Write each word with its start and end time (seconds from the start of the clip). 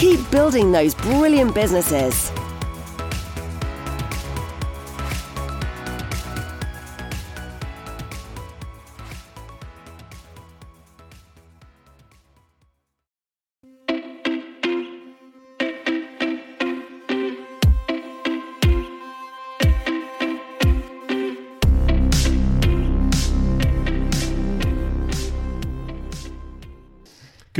Keep 0.00 0.30
building 0.30 0.72
those 0.72 0.94
brilliant 0.94 1.54
businesses. 1.54 2.32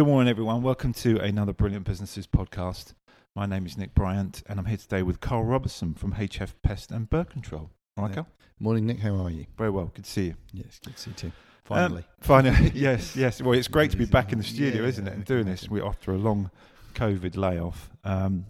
Good 0.01 0.07
morning, 0.07 0.31
everyone. 0.31 0.63
Welcome 0.63 0.95
to 0.95 1.19
another 1.19 1.53
Brilliant 1.53 1.85
Businesses 1.85 2.27
podcast. 2.27 2.95
My 3.37 3.45
name 3.45 3.67
is 3.67 3.77
Nick 3.77 3.95
Bryant, 3.95 4.43
and 4.47 4.59
I'm 4.59 4.65
here 4.65 4.79
today 4.79 5.03
with 5.03 5.21
Carl 5.21 5.45
Robertson 5.45 5.93
from 5.93 6.15
HF 6.15 6.55
Pest 6.63 6.91
and 6.91 7.11
Bird 7.11 7.29
Control. 7.29 7.69
All 7.99 8.05
right, 8.05 8.09
Yeah. 8.09 8.15
Carl? 8.15 8.29
Morning, 8.59 8.87
Nick. 8.87 9.01
How 9.01 9.15
are 9.17 9.29
you? 9.29 9.45
Very 9.59 9.69
well. 9.69 9.91
Good 9.93 10.07
to 10.07 10.11
see 10.11 10.25
you. 10.29 10.37
Yes, 10.55 10.81
good 10.83 10.97
to 10.97 11.03
see 11.03 11.11
you 11.11 11.17
too. 11.17 11.27
Um, 11.27 11.33
Finally. 11.65 12.05
finally. 12.23 12.71
yes, 12.75 13.15
yes. 13.15 13.43
Well, 13.43 13.53
it's 13.53 13.69
great 13.69 13.91
to 13.91 13.99
be 13.99 14.07
back 14.07 14.33
in 14.33 14.39
the 14.39 14.45
studio, 14.45 14.81
Yeah, 14.85 14.89
isn't 14.89 15.07
it? 15.07 15.13
And 15.13 15.25
doing 15.27 15.45
this 15.45 15.65
imagine. 15.65 15.75
we 15.75 15.83
after 15.83 16.13
a 16.13 16.17
long 16.17 16.51
COVID 16.95 17.37
layoff. 17.37 17.91
Um, 18.03 18.47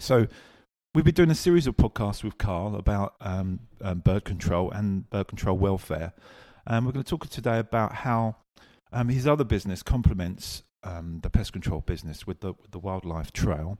so, 0.00 0.26
we've 0.96 1.04
been 1.04 1.14
doing 1.14 1.30
a 1.30 1.36
series 1.36 1.68
of 1.68 1.76
podcasts 1.76 2.24
with 2.24 2.38
Carl 2.38 2.74
about 2.74 3.14
um, 3.20 3.60
um, 3.82 4.00
bird 4.00 4.24
control 4.24 4.72
and 4.72 5.08
bird 5.10 5.28
control 5.28 5.56
welfare. 5.56 6.12
And 6.66 6.84
we're 6.84 6.92
going 6.92 7.04
to 7.04 7.08
talk 7.08 7.28
today 7.28 7.60
about 7.60 7.92
how 7.94 8.34
um, 8.92 9.10
his 9.10 9.28
other 9.28 9.44
business 9.44 9.84
complements 9.84 10.64
um, 10.84 11.20
the 11.22 11.30
pest 11.30 11.52
control 11.52 11.80
business 11.80 12.26
with 12.26 12.40
the, 12.40 12.52
with 12.54 12.70
the 12.70 12.78
wildlife 12.78 13.32
trail. 13.32 13.78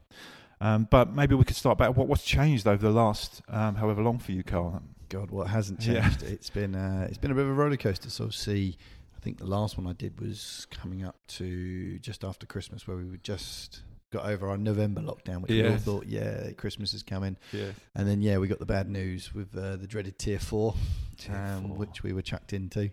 Um, 0.61 0.87
but 0.91 1.13
maybe 1.13 1.35
we 1.35 1.45
could 1.45 1.57
start 1.57 1.79
back. 1.79 1.97
What, 1.97 2.07
what's 2.07 2.25
changed 2.25 2.67
over 2.69 2.81
the 2.87 2.93
last 2.93 3.43
um, 3.49 3.75
however 3.77 4.03
long 4.03 4.19
for 4.19 4.31
you, 4.33 4.45
Carl? 4.45 4.83
God, 5.09 5.31
what 5.31 5.49
hasn't 5.49 5.85
Yeah. 5.85 6.03
changed? 6.03 6.23
It's 6.23 6.51
been 6.51 6.75
uh, 6.75 7.07
it's 7.09 7.19
been 7.19 7.31
a 7.33 7.35
bit 7.35 7.43
of 7.43 7.51
a 7.51 7.53
roller 7.53 7.77
coaster. 7.77 8.09
So 8.11 8.31
see, 8.31 8.77
I 9.17 9.21
think 9.21 9.39
the 9.39 9.47
last 9.47 9.77
one 9.77 9.87
I 9.89 9.93
did 9.93 10.21
was 10.21 10.67
coming 10.71 11.05
up 11.05 11.17
to 11.39 11.99
just 11.99 12.23
after 12.25 12.47
Christmas, 12.47 12.87
where 12.87 12.97
we 12.97 13.05
were 13.09 13.17
just 13.19 13.83
got 14.13 14.25
over 14.27 14.49
our 14.49 14.57
November 14.59 15.01
lockdown, 15.01 15.41
which 15.43 15.51
we 15.51 15.67
all 15.67 15.77
thought, 15.79 16.07
yeah, 16.07 16.53
Christmas 16.53 16.93
is 16.95 17.03
coming. 17.03 17.37
Yeah. 17.51 17.71
And 17.97 18.07
then 18.07 18.21
yeah, 18.23 18.39
we 18.39 18.47
got 18.47 18.59
the 18.61 18.67
bad 18.67 18.89
news 18.89 19.35
with 19.35 19.57
uh, 19.57 19.77
the 19.77 19.87
dreaded 19.89 20.19
Tier 20.19 20.39
Four, 20.39 20.75
Tier 21.19 21.35
um, 21.35 21.69
four. 21.69 21.77
which 21.77 22.03
we 22.03 22.13
were 22.13 22.23
chucked 22.23 22.53
into. 22.53 22.91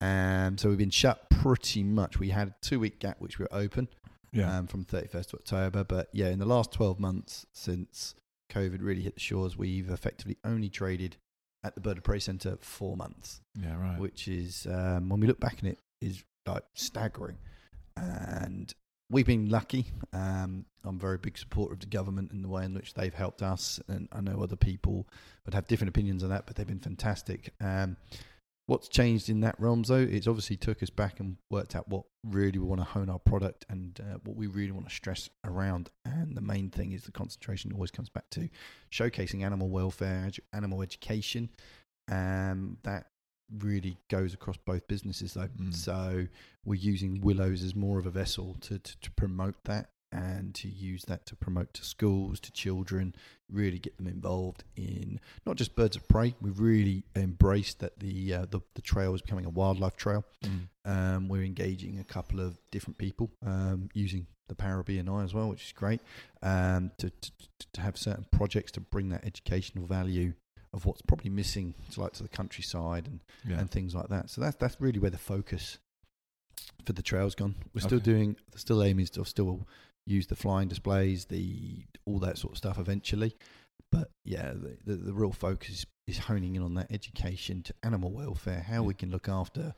Um, 0.00 0.58
so 0.58 0.68
we've 0.68 0.78
been 0.78 0.90
shut 0.90 1.28
pretty 1.30 1.82
much. 1.82 2.18
We 2.18 2.30
had 2.30 2.48
a 2.48 2.54
two 2.60 2.80
week 2.80 2.98
gap, 3.00 3.16
which 3.20 3.38
we 3.38 3.44
were 3.44 3.54
open. 3.54 3.88
Yeah. 4.30 4.58
um, 4.58 4.66
from 4.66 4.84
31st 4.84 5.32
of 5.32 5.34
October. 5.40 5.84
But 5.84 6.10
yeah, 6.12 6.28
in 6.28 6.38
the 6.38 6.44
last 6.44 6.70
12 6.72 7.00
months 7.00 7.46
since 7.54 8.14
COVID 8.52 8.78
really 8.82 9.00
hit 9.00 9.14
the 9.14 9.20
shores, 9.20 9.56
we've 9.56 9.90
effectively 9.90 10.36
only 10.44 10.68
traded 10.68 11.16
at 11.64 11.74
the 11.74 11.80
Bird 11.80 11.98
of 11.98 12.04
Prey 12.04 12.18
Centre 12.18 12.56
four 12.60 12.96
months, 12.96 13.40
yeah, 13.54 13.76
right. 13.76 13.98
which 13.98 14.28
is, 14.28 14.66
um, 14.70 15.08
when 15.08 15.20
we 15.20 15.26
look 15.26 15.40
back 15.40 15.58
on 15.62 15.70
it, 15.70 15.78
is 16.00 16.22
like 16.46 16.64
staggering. 16.74 17.36
And 17.96 18.72
we've 19.10 19.26
been 19.26 19.48
lucky. 19.48 19.86
Um, 20.12 20.66
I'm 20.84 20.96
a 20.96 20.98
very 20.98 21.18
big 21.18 21.36
supporter 21.36 21.74
of 21.74 21.80
the 21.80 21.86
government 21.86 22.30
and 22.30 22.44
the 22.44 22.48
way 22.48 22.64
in 22.64 22.74
which 22.74 22.94
they've 22.94 23.14
helped 23.14 23.42
us. 23.42 23.80
And 23.88 24.08
I 24.12 24.20
know 24.20 24.40
other 24.42 24.56
people 24.56 25.08
would 25.44 25.54
have 25.54 25.66
different 25.66 25.88
opinions 25.88 26.22
on 26.22 26.30
that, 26.30 26.46
but 26.46 26.56
they've 26.56 26.66
been 26.66 26.78
fantastic. 26.78 27.52
Um, 27.60 27.96
what's 28.68 28.86
changed 28.86 29.30
in 29.30 29.40
that 29.40 29.58
realm, 29.58 29.82
though, 29.82 29.94
it's 29.94 30.26
obviously 30.26 30.56
took 30.58 30.82
us 30.82 30.90
back 30.90 31.20
and 31.20 31.38
worked 31.50 31.74
out 31.74 31.88
what 31.88 32.04
really 32.22 32.58
we 32.58 32.66
want 32.66 32.82
to 32.82 32.84
hone 32.84 33.08
our 33.08 33.18
product 33.18 33.64
and 33.70 33.98
uh, 34.00 34.18
what 34.24 34.36
we 34.36 34.46
really 34.46 34.72
want 34.72 34.86
to 34.86 34.94
stress 34.94 35.30
around. 35.42 35.90
And 36.04 36.36
the 36.36 36.42
main 36.42 36.68
thing 36.68 36.92
is 36.92 37.04
the 37.04 37.10
concentration 37.10 37.72
always 37.72 37.90
comes 37.90 38.10
back 38.10 38.28
to 38.32 38.50
showcasing 38.92 39.42
animal 39.42 39.70
welfare, 39.70 40.30
animal 40.52 40.82
education. 40.82 41.48
Um, 42.10 42.76
that 42.82 43.06
really 43.58 43.96
goes 44.10 44.34
across 44.34 44.58
both 44.58 44.86
businesses, 44.86 45.32
though. 45.32 45.48
Mm. 45.58 45.74
So 45.74 46.26
we're 46.66 46.74
using 46.74 47.22
Willows 47.22 47.62
as 47.62 47.74
more 47.74 47.98
of 47.98 48.04
a 48.04 48.10
vessel 48.10 48.58
to, 48.60 48.78
to, 48.78 49.00
to 49.00 49.10
promote 49.12 49.64
that 49.64 49.88
and 50.10 50.54
to 50.54 50.68
use 50.68 51.04
that 51.04 51.26
to 51.26 51.36
promote 51.36 51.74
to 51.74 51.84
schools, 51.84 52.40
to 52.40 52.52
children, 52.52 53.14
really 53.50 53.78
get 53.78 53.96
them 53.96 54.06
involved 54.06 54.64
in 54.76 55.20
not 55.46 55.56
just 55.56 55.76
birds 55.76 55.96
of 55.96 56.06
prey. 56.08 56.34
We've 56.40 56.58
really 56.58 57.04
embraced 57.14 57.80
that 57.80 57.98
the 57.98 58.34
uh, 58.34 58.46
the, 58.50 58.60
the 58.74 58.82
trail 58.82 59.14
is 59.14 59.22
becoming 59.22 59.44
a 59.44 59.50
wildlife 59.50 59.96
trail. 59.96 60.24
Mm. 60.42 60.68
Um, 60.84 61.28
we're 61.28 61.44
engaging 61.44 61.98
a 61.98 62.04
couple 62.04 62.40
of 62.40 62.58
different 62.70 62.98
people 62.98 63.30
um, 63.44 63.90
using 63.92 64.26
the 64.48 64.54
power 64.54 64.80
of 64.80 64.86
BNI 64.86 65.24
as 65.24 65.34
well, 65.34 65.48
which 65.50 65.66
is 65.66 65.72
great, 65.72 66.00
um, 66.42 66.90
to, 66.96 67.10
to, 67.10 67.30
to 67.74 67.80
have 67.82 67.98
certain 67.98 68.24
projects 68.32 68.72
to 68.72 68.80
bring 68.80 69.10
that 69.10 69.24
educational 69.24 69.86
value 69.86 70.32
of 70.72 70.86
what's 70.86 71.02
probably 71.02 71.30
missing 71.30 71.74
to 71.92 72.00
like 72.00 72.12
to 72.14 72.22
the 72.22 72.28
countryside 72.28 73.06
and 73.06 73.20
Yeah. 73.46 73.58
and 73.58 73.70
things 73.70 73.94
like 73.94 74.08
that. 74.08 74.30
So 74.30 74.40
that's 74.40 74.56
that's 74.56 74.80
really 74.80 74.98
where 74.98 75.10
the 75.10 75.18
focus 75.18 75.78
for 76.84 76.92
the 76.92 77.02
trail's 77.02 77.34
gone. 77.34 77.54
We're 77.74 77.82
still 77.82 77.98
doing 77.98 78.36
the 78.52 78.58
still 78.58 78.82
aim 78.82 78.98
is 78.98 79.10
to 79.10 79.24
still 79.24 79.66
use 80.08 80.26
the 80.26 80.36
flying 80.36 80.68
displays, 80.68 81.26
the 81.26 81.84
all 82.06 82.18
that 82.20 82.38
sort 82.38 82.52
of 82.54 82.58
stuff 82.58 82.78
eventually. 82.78 83.36
But 83.92 84.10
yeah, 84.24 84.52
the, 84.52 84.76
the, 84.84 84.96
the 84.96 85.12
real 85.14 85.32
focus 85.32 85.86
is 86.06 86.18
honing 86.18 86.56
in 86.56 86.62
on 86.62 86.74
that 86.74 86.90
education 86.90 87.62
to 87.62 87.74
animal 87.82 88.10
welfare, 88.12 88.60
how 88.66 88.82
we 88.82 88.94
can 88.94 89.10
look 89.10 89.28
after 89.28 89.74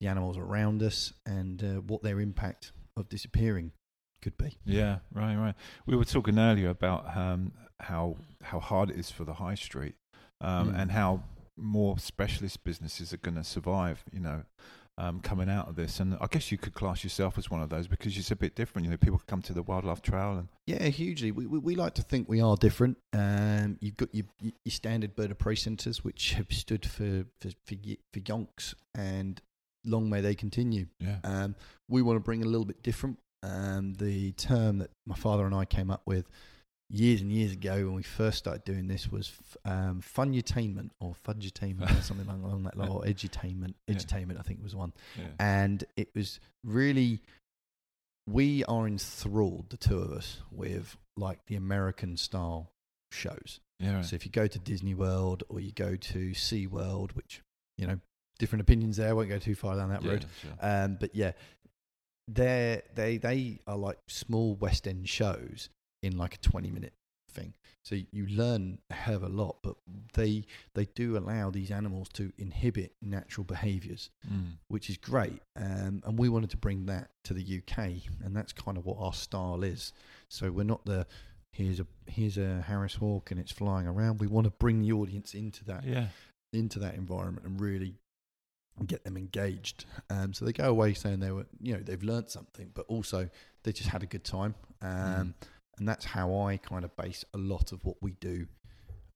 the 0.00 0.06
animals 0.08 0.36
around 0.36 0.82
us, 0.82 1.12
and 1.26 1.62
uh, 1.62 1.80
what 1.80 2.02
their 2.02 2.20
impact 2.20 2.72
of 2.96 3.08
disappearing 3.08 3.72
could 4.20 4.36
be. 4.36 4.56
Yeah, 4.64 4.98
right, 5.12 5.36
right. 5.36 5.54
We 5.86 5.96
were 5.96 6.04
talking 6.04 6.38
earlier 6.38 6.70
about 6.70 7.16
um, 7.16 7.52
how 7.80 8.16
how 8.42 8.60
hard 8.60 8.90
it 8.90 8.96
is 8.96 9.10
for 9.10 9.24
the 9.24 9.34
high 9.34 9.54
street, 9.56 9.94
um, 10.40 10.72
Mm. 10.72 10.80
and 10.82 10.90
how 10.92 11.22
more 11.56 11.98
specialist 11.98 12.64
businesses 12.64 13.12
are 13.12 13.18
going 13.18 13.36
to 13.36 13.44
survive. 13.44 14.04
You 14.12 14.20
know, 14.20 14.42
um, 15.02 15.20
coming 15.20 15.50
out 15.50 15.68
of 15.68 15.74
this, 15.74 15.98
and 15.98 16.16
I 16.20 16.26
guess 16.30 16.52
you 16.52 16.58
could 16.58 16.74
class 16.74 17.02
yourself 17.02 17.36
as 17.36 17.50
one 17.50 17.60
of 17.60 17.70
those 17.70 17.88
because 17.88 18.16
it's 18.16 18.30
a 18.30 18.36
bit 18.36 18.54
different. 18.54 18.84
You 18.84 18.92
know, 18.92 18.96
people 18.96 19.20
come 19.26 19.42
to 19.42 19.52
the 19.52 19.62
wildlife 19.62 20.00
trail, 20.00 20.38
and 20.38 20.48
Yeah, 20.66 20.84
hugely. 20.88 21.32
We, 21.32 21.46
we, 21.46 21.58
we 21.58 21.74
like 21.74 21.94
to 21.94 22.02
think 22.02 22.28
we 22.28 22.40
are 22.40 22.56
different. 22.56 22.98
Um, 23.12 23.78
you've 23.80 23.96
got 23.96 24.14
your, 24.14 24.26
your 24.40 24.52
standard 24.68 25.16
bird 25.16 25.32
of 25.32 25.38
prey 25.38 25.56
centres, 25.56 26.04
which 26.04 26.34
have 26.34 26.46
stood 26.50 26.86
for 26.86 27.24
for, 27.40 27.50
for, 27.66 27.74
for 28.12 28.20
yonks, 28.20 28.74
and 28.94 29.42
long 29.84 30.08
may 30.08 30.20
they 30.20 30.36
continue. 30.36 30.86
yeah, 31.00 31.16
Um, 31.24 31.56
we 31.88 32.00
want 32.02 32.16
to 32.16 32.20
bring 32.20 32.42
a 32.42 32.46
little 32.46 32.64
bit 32.66 32.82
different. 32.82 33.18
Um, 33.42 33.94
the 33.94 34.30
term 34.32 34.78
that 34.78 34.90
my 35.04 35.16
father 35.16 35.44
and 35.46 35.54
I 35.54 35.64
came 35.64 35.90
up 35.90 36.02
with 36.06 36.28
years 36.92 37.22
and 37.22 37.32
years 37.32 37.52
ago 37.52 37.74
when 37.86 37.94
we 37.94 38.02
first 38.02 38.38
started 38.38 38.64
doing 38.64 38.86
this 38.86 39.10
was 39.10 39.32
um, 39.64 40.02
funutainment 40.02 40.90
or 41.00 41.14
fudgetainment 41.26 41.98
or 41.98 42.02
something 42.02 42.28
along, 42.28 42.44
along 42.44 42.62
that 42.64 42.76
line, 42.78 42.88
or 42.88 43.02
edutainment. 43.02 43.74
Yeah. 43.88 43.94
Edutainment, 43.96 44.38
I 44.38 44.42
think 44.42 44.62
was 44.62 44.76
one 44.76 44.92
yeah, 45.18 45.24
and 45.40 45.82
it 45.96 46.10
was 46.14 46.38
really 46.62 47.20
we 48.28 48.62
are 48.64 48.86
enthralled 48.86 49.70
the 49.70 49.76
two 49.76 49.98
of 49.98 50.12
us 50.12 50.38
with 50.52 50.96
like 51.16 51.44
the 51.46 51.56
american 51.56 52.16
style 52.16 52.70
shows 53.10 53.58
yeah, 53.80 53.96
right. 53.96 54.04
so 54.04 54.14
if 54.14 54.24
you 54.24 54.30
go 54.30 54.46
to 54.46 54.58
disney 54.60 54.94
world 54.94 55.42
or 55.48 55.58
you 55.58 55.72
go 55.72 55.96
to 55.96 56.32
sea 56.32 56.68
world 56.68 57.12
which 57.14 57.42
you 57.76 57.86
know 57.86 57.98
different 58.38 58.60
opinions 58.60 58.96
there 58.96 59.08
I 59.08 59.12
won't 59.12 59.28
go 59.28 59.38
too 59.38 59.54
far 59.54 59.76
down 59.76 59.90
that 59.90 60.02
yeah, 60.02 60.10
road 60.10 60.26
sure. 60.40 60.50
um, 60.60 60.96
but 61.00 61.14
yeah 61.14 61.32
they're 62.28 62.82
they 62.94 63.16
they 63.18 63.58
are 63.66 63.76
like 63.76 63.98
small 64.08 64.54
west 64.54 64.86
end 64.86 65.08
shows 65.08 65.68
in 66.02 66.16
like 66.18 66.34
a 66.34 66.38
20 66.38 66.70
minute 66.70 66.92
thing 67.30 67.54
so 67.82 67.96
you 68.10 68.26
learn 68.26 68.78
a 68.90 68.94
hell 68.94 69.14
of 69.16 69.22
a 69.22 69.28
lot 69.28 69.56
but 69.62 69.74
they 70.12 70.44
they 70.74 70.84
do 70.94 71.16
allow 71.16 71.50
these 71.50 71.70
animals 71.70 72.08
to 72.10 72.30
inhibit 72.36 72.92
natural 73.00 73.44
behaviors 73.44 74.10
Mm. 74.30 74.58
which 74.68 74.90
is 74.90 74.98
great. 74.98 75.40
Um, 75.56 76.02
and 76.04 76.18
we 76.18 76.28
wanted 76.28 76.50
to 76.50 76.56
bring 76.58 76.86
that 76.86 77.10
to 77.24 77.32
the 77.34 77.42
UK, 77.58 77.78
and 78.24 78.36
that's 78.36 78.52
kind 78.52 78.76
of 78.78 78.84
what 78.86 78.98
our 79.00 79.12
style 79.14 79.62
is. 79.64 79.92
So 80.28 80.50
we're 80.50 80.64
not 80.64 80.84
the 80.84 81.06
here's 81.52 81.80
a 81.80 81.86
here's 82.06 82.36
a 82.38 82.62
Harris 82.62 82.94
Hawk 82.96 83.30
and 83.30 83.40
it's 83.40 83.50
flying 83.52 83.86
around. 83.86 84.20
We 84.20 84.26
want 84.26 84.44
to 84.44 84.50
bring 84.52 84.80
the 84.82 84.92
audience 84.92 85.34
into 85.34 85.64
that 85.64 85.84
yeah, 85.84 86.08
into 86.52 86.78
that 86.80 86.94
environment 86.96 87.46
and 87.46 87.58
really 87.60 87.94
get 88.86 89.04
them 89.04 89.16
engaged. 89.16 89.86
Um, 90.10 90.34
so 90.34 90.44
they 90.44 90.52
go 90.52 90.68
away 90.68 90.92
saying 90.94 91.20
they 91.20 91.32
were, 91.32 91.46
you 91.60 91.74
know, 91.74 91.80
they've 91.80 92.02
learned 92.02 92.28
something, 92.30 92.70
but 92.74 92.84
also 92.88 93.28
they 93.64 93.72
just 93.72 93.88
had 93.88 94.02
a 94.02 94.06
good 94.06 94.24
time. 94.24 94.54
Um, 94.82 94.90
Mm. 94.90 95.34
And 95.82 95.88
that's 95.88 96.04
how 96.04 96.32
I 96.42 96.58
kind 96.58 96.84
of 96.84 96.94
base 96.96 97.24
a 97.34 97.38
lot 97.38 97.72
of 97.72 97.84
what 97.84 97.96
we 98.00 98.12
do 98.20 98.46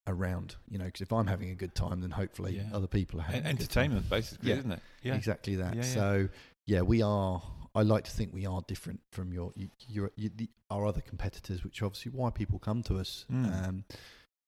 around, 0.09 0.57
you 0.69 0.79
know, 0.79 0.87
because 0.87 1.01
if 1.01 1.13
I'm 1.13 1.29
having 1.29 1.51
a 1.51 1.55
good 1.55 1.77
time, 1.77 2.01
then 2.01 2.11
hopefully 2.11 2.57
Yeah. 2.57 2.71
other 2.77 2.89
people 2.89 3.21
are 3.21 3.23
having 3.23 3.39
a 3.39 3.43
good 3.43 3.49
time. 3.51 3.57
entertainment, 3.61 4.11
basically, 4.11 4.51
Yeah. 4.51 4.57
isn't 4.57 4.73
it? 4.73 4.81
Yeah. 5.05 5.15
Exactly 5.15 5.55
that. 5.55 5.77
Yeah. 5.77 5.83
So 5.83 6.29
yeah, 6.65 6.81
we 6.83 7.03
are. 7.03 7.41
I 7.73 7.83
like 7.83 8.03
to 8.07 8.11
think 8.11 8.35
we 8.35 8.47
are 8.47 8.63
different 8.67 8.99
from 9.13 9.33
your 9.33 9.53
you, 9.55 9.71
your 9.87 10.11
you, 10.17 10.29
the, 10.35 10.51
our 10.71 10.87
other 10.87 11.03
competitors, 11.03 11.63
which 11.63 11.83
obviously 11.85 12.11
why 12.11 12.31
people 12.31 12.59
come 12.59 12.83
to 12.83 12.99
us. 12.99 13.27
Mm. 13.31 13.69
Um, 13.69 13.85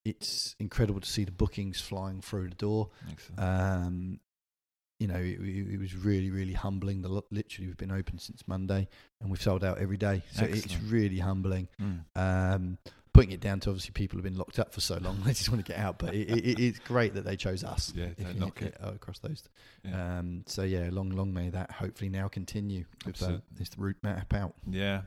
it's 0.04 0.56
incredible 0.58 1.00
to 1.00 1.08
see 1.08 1.22
the 1.22 1.30
bookings 1.30 1.80
flying 1.80 2.20
through 2.20 2.48
the 2.48 2.56
door. 2.56 2.90
Um, 3.36 4.18
you 4.98 5.06
know, 5.06 5.16
it, 5.16 5.38
it 5.40 5.78
was 5.78 5.94
really, 5.94 6.30
really 6.30 6.52
humbling. 6.52 7.02
The 7.02 7.08
literally, 7.08 7.68
we've 7.68 7.76
been 7.76 7.92
open 7.92 8.18
since 8.18 8.42
Monday, 8.46 8.88
and 9.20 9.30
we've 9.30 9.42
sold 9.42 9.64
out 9.64 9.78
every 9.78 9.96
day. 9.96 10.22
So 10.32 10.44
it's 10.44 10.80
really 10.82 11.18
humbling. 11.18 11.68
Mm. 11.80 12.00
Um, 12.16 12.78
putting 13.18 13.32
it 13.32 13.40
down 13.40 13.58
to 13.58 13.70
obviously 13.70 13.90
people 13.90 14.16
have 14.16 14.22
been 14.22 14.36
locked 14.36 14.60
up 14.60 14.72
for 14.72 14.80
so 14.80 14.96
long, 14.98 15.20
they 15.24 15.32
just 15.32 15.50
want 15.50 15.64
to 15.64 15.72
get 15.72 15.80
out. 15.80 15.98
But 15.98 16.14
it, 16.14 16.30
it, 16.30 16.60
it's 16.60 16.78
great 16.78 17.14
that 17.14 17.24
they 17.24 17.36
chose 17.36 17.64
us. 17.64 17.92
Yeah, 17.94 18.08
don't 18.20 18.38
knock 18.38 18.62
it. 18.62 18.76
across 18.80 19.18
those. 19.18 19.42
Yeah. 19.84 20.18
Um, 20.18 20.44
so 20.46 20.62
yeah, 20.62 20.88
long, 20.92 21.10
long 21.10 21.32
may 21.32 21.50
that 21.50 21.70
hopefully 21.70 22.10
now 22.10 22.28
continue 22.28 22.84
with 23.04 23.22
uh, 23.22 23.38
this 23.56 23.70
route 23.76 23.96
map 24.02 24.32
out. 24.34 24.54
Yeah. 24.68 25.02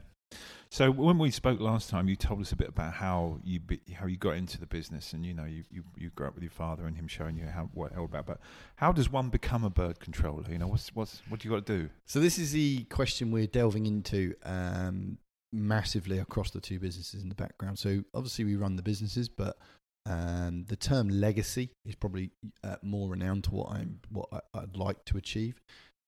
So 0.69 0.89
when 0.89 1.17
we 1.17 1.31
spoke 1.31 1.59
last 1.59 1.89
time, 1.89 2.07
you 2.07 2.15
told 2.15 2.39
us 2.39 2.53
a 2.53 2.55
bit 2.55 2.69
about 2.69 2.93
how 2.93 3.39
you 3.43 3.59
be, 3.59 3.81
how 3.93 4.05
you 4.05 4.15
got 4.15 4.37
into 4.37 4.57
the 4.57 4.65
business, 4.65 5.11
and 5.11 5.25
you 5.25 5.33
know 5.33 5.43
you, 5.43 5.63
you, 5.69 5.83
you 5.97 6.09
grew 6.11 6.27
up 6.27 6.33
with 6.33 6.43
your 6.43 6.51
father 6.51 6.85
and 6.85 6.95
him 6.95 7.09
showing 7.09 7.35
you 7.35 7.45
how 7.45 7.69
what 7.73 7.95
all 7.97 8.05
about. 8.05 8.25
But 8.25 8.39
how 8.75 8.93
does 8.93 9.11
one 9.11 9.29
become 9.29 9.65
a 9.65 9.69
bird 9.69 9.99
controller? 9.99 10.43
You 10.49 10.59
know, 10.59 10.67
what's 10.67 10.95
what's 10.95 11.21
what 11.27 11.41
do 11.41 11.49
you 11.49 11.55
got 11.55 11.65
to 11.65 11.77
do? 11.77 11.89
So 12.05 12.19
this 12.21 12.39
is 12.39 12.53
the 12.53 12.83
question 12.85 13.31
we're 13.31 13.47
delving 13.47 13.85
into 13.85 14.33
um, 14.43 15.17
massively 15.51 16.19
across 16.19 16.51
the 16.51 16.61
two 16.61 16.79
businesses 16.79 17.21
in 17.21 17.29
the 17.29 17.35
background. 17.35 17.77
So 17.77 18.03
obviously 18.13 18.45
we 18.45 18.55
run 18.55 18.77
the 18.77 18.81
businesses, 18.81 19.27
but 19.27 19.57
um, 20.05 20.65
the 20.67 20.75
term 20.75 21.09
legacy 21.09 21.71
is 21.85 21.95
probably 21.95 22.31
uh, 22.63 22.77
more 22.81 23.09
renowned 23.09 23.43
to 23.45 23.51
what 23.51 23.71
I'm 23.71 23.99
what 24.09 24.29
I, 24.31 24.59
I'd 24.59 24.77
like 24.77 25.05
to 25.05 25.17
achieve. 25.17 25.61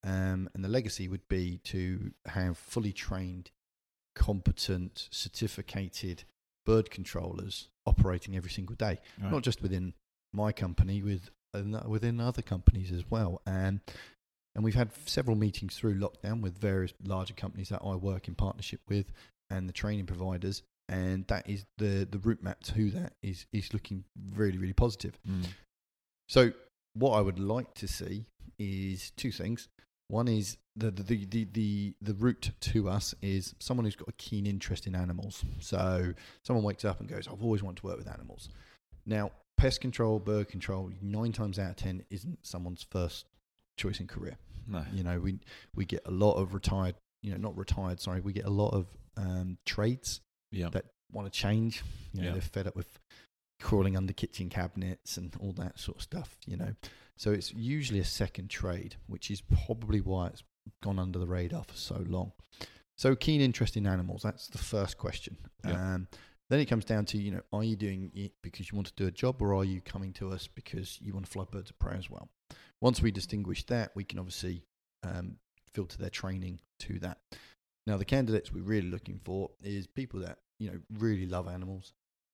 Um, 0.06 0.50
and 0.54 0.64
the 0.64 0.70
legacy 0.70 1.08
would 1.08 1.28
be 1.30 1.60
to 1.66 2.12
have 2.26 2.58
fully 2.58 2.92
trained, 2.92 3.52
competent, 4.16 5.08
certificated 5.12 6.24
bird 6.66 6.90
controllers 6.90 7.70
operating 7.86 8.36
every 8.36 8.50
single 8.52 8.76
day 8.76 9.00
Right. 9.22 9.32
not 9.32 9.44
just 9.44 9.62
within 9.62 9.94
my 10.34 10.52
company, 10.52 11.02
with 11.02 11.30
uh, 11.54 11.88
within 11.88 12.20
other 12.20 12.42
companies 12.42 12.92
as 12.92 13.10
well. 13.10 13.42
And 13.46 13.82
and 14.56 14.64
we've 14.64 14.76
had 14.76 14.92
several 15.06 15.36
meetings 15.36 15.76
through 15.78 15.96
lockdown 16.00 16.42
with 16.42 16.58
various 16.58 16.94
larger 17.04 17.34
companies 17.34 17.70
that 17.70 17.82
I 17.84 17.96
work 17.96 18.28
in 18.28 18.36
partnership 18.36 18.82
with, 18.88 19.12
and 19.50 19.68
the 19.68 19.74
training 19.74 20.06
providers. 20.06 20.64
And 20.90 21.26
that 21.28 21.50
is 21.50 21.66
the 21.78 22.08
the 22.10 22.20
route 22.20 22.44
map 22.44 22.62
to 22.64 22.92
that 22.92 23.14
is 23.22 23.46
is 23.52 23.74
looking 23.74 24.04
really 24.36 24.58
really 24.58 24.74
positive. 24.74 25.18
Mm. 25.28 25.46
So 26.30 26.52
what 26.94 27.12
I 27.12 27.22
would 27.22 27.40
like 27.40 27.74
to 27.76 27.88
see 27.88 28.26
is 28.60 29.12
two 29.16 29.32
things. 29.32 29.70
One 30.14 30.28
is 30.28 30.58
the 30.76 30.92
the, 30.92 31.02
the, 31.04 31.26
the, 31.26 31.44
the 31.54 31.94
the 32.02 32.14
route 32.14 32.52
to 32.60 32.88
us 32.88 33.16
is 33.24 33.56
someone 33.60 33.86
who's 33.86 33.96
got 33.96 34.08
a 34.10 34.14
keen 34.14 34.46
interest 34.46 34.86
in 34.86 34.96
animals. 34.96 35.44
So 35.60 36.14
someone 36.44 36.64
wakes 36.64 36.86
up 36.86 37.00
and 37.00 37.10
goes, 37.10 37.28
I've 37.28 37.44
always 37.44 37.64
wanted 37.64 37.82
to 37.82 37.88
work 37.88 37.98
with 37.98 38.08
animals. 38.08 38.50
Now, 39.08 39.32
pest 39.58 39.82
control, 39.82 40.20
bird 40.20 40.50
control, 40.50 40.92
nine 41.02 41.32
times 41.32 41.58
out 41.58 41.72
of 41.72 41.76
ten 41.78 42.04
isn't 42.12 42.46
someone's 42.46 42.86
first 42.92 43.26
choice 43.76 44.00
in 44.00 44.06
career. 44.06 44.38
No. 44.68 44.84
You 44.94 45.04
know, 45.04 45.20
we 45.20 45.40
we 45.74 45.84
get 45.86 46.04
a 46.06 46.12
lot 46.12 46.34
of 46.34 46.54
retired, 46.54 46.94
you 47.24 47.32
know, 47.32 47.38
not 47.38 47.58
retired, 47.58 48.00
sorry, 48.00 48.22
we 48.22 48.34
get 48.34 48.46
a 48.46 48.52
lot 48.52 48.70
of 48.76 48.86
um, 49.18 49.58
trades 49.66 50.22
Yeah. 50.52 50.70
that 50.70 50.86
want 51.12 51.26
to 51.32 51.40
change. 51.40 51.84
You 52.14 52.22
know, 52.22 52.28
Yeah. 52.28 52.34
they're 52.34 52.42
fed 52.42 52.68
up 52.68 52.76
with 52.76 53.00
crawling 53.60 53.98
under 53.98 54.14
kitchen 54.14 54.50
cabinets 54.50 55.18
and 55.18 55.36
all 55.40 55.54
that 55.54 55.80
sort 55.80 55.98
of 55.98 56.04
stuff. 56.04 56.38
You 56.46 56.58
know, 56.58 56.76
so 57.18 57.32
it's 57.32 57.54
usually 57.54 58.00
a 58.00 58.06
second 58.06 58.50
trade, 58.50 58.96
which 59.08 59.30
is 59.30 59.42
probably 59.42 60.02
why 60.02 60.28
it's 60.28 60.44
gone 60.82 61.00
under 61.00 61.20
the 61.20 61.28
radar 61.28 61.64
for 61.64 61.76
so 61.76 62.04
long. 62.08 62.32
So 62.96 63.16
keen 63.16 63.42
interest 63.42 63.76
in 63.78 63.88
animals. 63.88 64.22
That's 64.24 64.48
the 64.48 64.58
first 64.58 64.98
question. 64.98 65.38
Yeah. 65.66 65.96
Um, 65.96 66.08
then 66.50 66.60
it 66.60 66.66
comes 66.66 66.86
down 66.86 67.06
to 67.06 67.18
you 67.18 67.32
know, 67.32 67.42
are 67.52 67.64
you 67.64 67.76
doing 67.76 68.12
it 68.14 68.34
because 68.42 68.72
you 68.72 68.76
want 68.76 68.88
to 68.88 68.94
do 68.96 69.08
a 69.08 69.12
job, 69.12 69.42
or 69.42 69.56
are 69.56 69.64
you 69.64 69.82
coming 69.82 70.14
to 70.14 70.32
us 70.32 70.48
because 70.48 71.00
you 71.02 71.14
want 71.14 71.26
to 71.26 71.32
fly 71.32 71.46
birds 71.50 71.70
of 71.70 71.80
prey 71.80 71.98
as 71.98 72.10
well? 72.10 72.30
Once 72.82 73.02
we 73.02 73.12
distinguish 73.12 73.66
that, 73.66 73.92
we 73.96 74.04
can 74.04 74.20
obviously 74.20 74.64
um, 75.04 75.38
filter 75.74 75.98
their 75.98 76.10
training 76.10 76.60
to 76.80 77.00
that. 77.00 77.20
Now, 77.88 77.98
the 77.98 78.06
candidates 78.06 78.52
we're 78.52 78.64
really 78.64 78.90
looking 78.90 79.20
for 79.24 79.52
is 79.62 79.88
people 79.88 80.20
that 80.22 80.40
you 80.60 80.70
know 80.70 80.80
really 81.00 81.26
love 81.26 81.48
animals, 81.48 81.94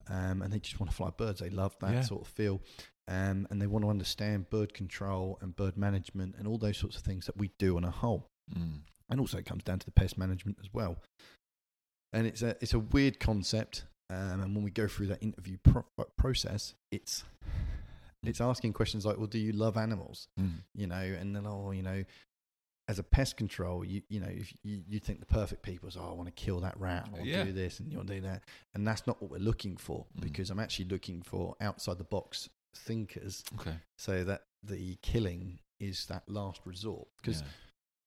um, 0.09 0.41
and 0.41 0.51
they 0.51 0.59
just 0.59 0.79
want 0.79 0.89
to 0.89 0.95
fly 0.95 1.09
birds. 1.11 1.39
They 1.39 1.49
love 1.49 1.75
that 1.79 1.93
Yeah. 1.93 2.01
sort 2.01 2.21
of 2.21 2.27
feel, 2.27 2.61
um, 3.07 3.47
and 3.49 3.61
they 3.61 3.67
want 3.67 3.83
to 3.85 3.89
understand 3.89 4.49
bird 4.49 4.73
control 4.73 5.37
and 5.41 5.55
bird 5.55 5.77
management 5.77 6.35
and 6.37 6.47
all 6.47 6.57
those 6.57 6.77
sorts 6.77 6.97
of 6.97 7.03
things 7.03 7.25
that 7.27 7.37
we 7.37 7.51
do 7.59 7.77
on 7.77 7.83
a 7.83 7.91
whole. 7.91 8.27
Mm. 8.53 8.81
And 9.09 9.19
also, 9.19 9.37
it 9.37 9.45
comes 9.45 9.63
down 9.63 9.79
to 9.79 9.85
the 9.85 9.91
pest 9.91 10.17
management 10.17 10.57
as 10.59 10.73
well. 10.73 10.97
And 12.13 12.25
it's 12.27 12.41
a 12.41 12.55
it's 12.61 12.73
a 12.73 12.79
weird 12.79 13.19
concept, 13.19 13.85
um, 14.09 14.41
and 14.41 14.55
when 14.55 14.63
we 14.63 14.71
go 14.71 14.87
through 14.87 15.07
that 15.07 15.21
interview 15.21 15.57
pro- 15.63 15.85
process, 16.17 16.73
it's 16.91 17.23
it's 18.23 18.41
asking 18.41 18.73
questions 18.73 19.05
like, 19.05 19.17
"Well, 19.17 19.27
do 19.27 19.37
you 19.37 19.51
love 19.51 19.77
animals?" 19.77 20.27
Mm. 20.39 20.63
you 20.73 20.87
know, 20.87 20.95
and 20.95 21.35
then 21.35 21.45
oh, 21.45 21.71
you 21.71 21.83
know, 21.83 22.03
as 22.89 22.97
a 22.99 23.03
pest 23.03 23.37
control, 23.37 23.85
you 23.85 24.01
you 24.09 24.19
know, 24.19 24.27
if 24.43 24.51
you, 24.63 24.81
you 24.87 24.99
think 24.99 25.19
the 25.19 25.25
perfect 25.25 25.61
people 25.61 25.87
is, 25.87 25.95
oh, 25.95 26.09
I 26.09 26.13
want 26.13 26.27
to 26.27 26.43
kill 26.45 26.59
that 26.61 26.77
rat, 26.79 27.07
I 27.07 27.11
want 27.17 27.25
Yeah. 27.25 27.39
to 27.43 27.45
do 27.45 27.53
this, 27.53 27.79
and 27.79 27.89
you 27.91 27.97
want 27.97 28.09
to 28.09 28.15
do 28.15 28.21
that, 28.21 28.43
and 28.73 28.85
that's 28.87 29.05
not 29.07 29.21
what 29.21 29.29
we're 29.31 29.37
looking 29.51 29.77
for 29.77 30.05
Mm. 30.17 30.21
because 30.21 30.49
I'm 30.49 30.59
actually 30.59 30.85
looking 30.85 31.21
for 31.21 31.55
outside 31.61 31.97
the 31.99 32.03
box 32.03 32.49
thinkers, 32.75 33.43
Okay. 33.55 33.75
so 33.97 34.23
that 34.23 34.41
the 34.63 34.95
killing 35.01 35.59
is 35.79 36.05
that 36.07 36.27
last 36.27 36.61
resort 36.65 37.07
because 37.17 37.41
Yeah. 37.41 37.47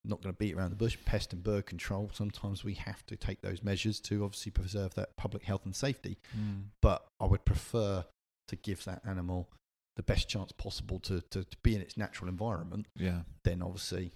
not 0.05 0.21
going 0.21 0.35
to 0.35 0.39
beat 0.39 0.55
around 0.55 0.71
the 0.71 0.77
bush. 0.77 0.99
Pest 1.05 1.33
and 1.33 1.43
bird 1.45 1.65
control. 1.65 2.11
Sometimes 2.13 2.65
we 2.65 2.75
have 2.75 3.07
to 3.07 3.17
take 3.17 3.41
those 3.41 3.63
measures 3.63 4.01
to 4.01 4.25
obviously 4.25 4.51
preserve 4.51 4.95
that 4.95 5.17
public 5.17 5.45
health 5.45 5.65
and 5.65 5.75
safety. 5.77 6.19
Mm. 6.37 6.71
But 6.81 7.07
I 7.21 7.27
would 7.27 7.45
prefer 7.45 8.05
to 8.49 8.57
give 8.57 8.85
that 8.85 9.01
animal 9.07 9.49
the 9.95 10.03
best 10.03 10.29
chance 10.29 10.51
possible 10.53 10.99
to, 11.01 11.21
to, 11.31 11.45
to 11.45 11.57
be 11.63 11.75
in 11.77 11.81
its 11.81 11.97
natural 11.97 12.29
environment 12.29 12.89
Yeah. 12.97 13.23
then 13.45 13.63
obviously 13.63 14.13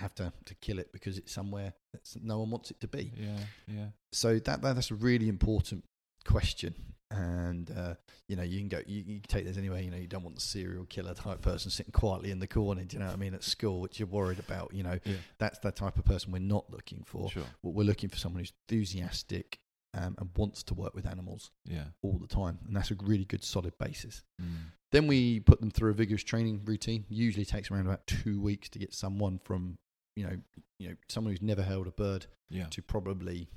have 0.00 0.14
to, 0.16 0.32
to 0.46 0.54
kill 0.56 0.78
it 0.78 0.92
because 0.92 1.18
it's 1.18 1.32
somewhere 1.32 1.72
that 1.92 2.00
no 2.22 2.38
one 2.40 2.50
wants 2.50 2.70
it 2.70 2.80
to 2.80 2.88
be. 2.88 3.12
Yeah. 3.16 3.36
Yeah. 3.66 3.86
So 4.12 4.34
that, 4.38 4.62
that 4.62 4.74
that's 4.74 4.90
a 4.90 4.94
really 4.96 5.28
important 5.28 5.84
question. 6.24 6.74
And 7.12 7.70
uh, 7.76 7.94
you 8.28 8.36
know, 8.36 8.44
you 8.44 8.58
can 8.60 8.68
go, 8.68 8.80
you, 8.86 9.02
you 9.04 9.20
can 9.20 9.28
take 9.28 9.44
this 9.44 9.56
anywhere. 9.56 9.80
You 9.82 9.90
know, 9.90 9.96
you 9.96 10.06
don't 10.06 10.22
want 10.22 10.36
the 10.36 10.40
serial 10.40 10.84
killer 10.84 11.12
type 11.14 11.40
person 11.40 11.70
sitting 11.70 11.92
quietly 11.92 12.30
in 12.30 12.38
the 12.38 12.46
corner. 12.46 12.84
Do 12.84 12.94
you 12.94 13.00
know 13.00 13.06
what 13.06 13.14
I 13.14 13.18
mean? 13.18 13.34
At 13.34 13.42
school, 13.42 13.80
which 13.80 13.98
you're 13.98 14.06
worried 14.08 14.38
about. 14.38 14.72
You 14.72 14.84
know, 14.84 14.98
Yeah. 15.04 15.14
that's 15.38 15.58
the 15.58 15.72
type 15.72 15.98
of 15.98 16.04
person 16.04 16.30
we're 16.30 16.38
not 16.38 16.70
looking 16.70 17.02
for. 17.04 17.28
Sure. 17.30 17.42
What 17.62 17.74
we're 17.74 17.82
looking 17.86 18.10
for 18.10 18.16
someone 18.16 18.40
who's 18.40 18.52
enthusiastic 18.68 19.58
um, 19.92 20.14
and 20.18 20.30
wants 20.36 20.62
to 20.64 20.74
work 20.74 20.94
with 20.94 21.04
animals 21.04 21.50
Yeah. 21.64 21.86
all 22.02 22.16
the 22.18 22.28
time, 22.28 22.58
and 22.66 22.76
that's 22.76 22.92
a 22.92 22.96
really 23.02 23.24
good 23.24 23.42
solid 23.42 23.76
basis. 23.78 24.22
Mm. 24.40 24.46
Then 24.92 25.06
we 25.08 25.40
put 25.40 25.58
them 25.60 25.70
through 25.72 25.90
a 25.90 25.94
vigorous 25.94 26.22
training 26.22 26.62
routine. 26.64 27.04
Usually 27.08 27.44
takes 27.44 27.72
around 27.72 27.86
about 27.86 28.06
two 28.06 28.40
weeks 28.40 28.68
to 28.68 28.78
get 28.78 28.94
someone 28.94 29.40
from, 29.42 29.78
you 30.20 30.26
know, 30.26 30.36
you 30.78 30.88
know, 30.90 30.96
someone 31.08 31.32
who's 31.32 31.40
never 31.42 31.62
held 31.62 31.86
a 31.86 31.90
bird 31.90 32.26
Yeah. 32.50 32.66
to 32.70 32.82
probably 32.82 33.48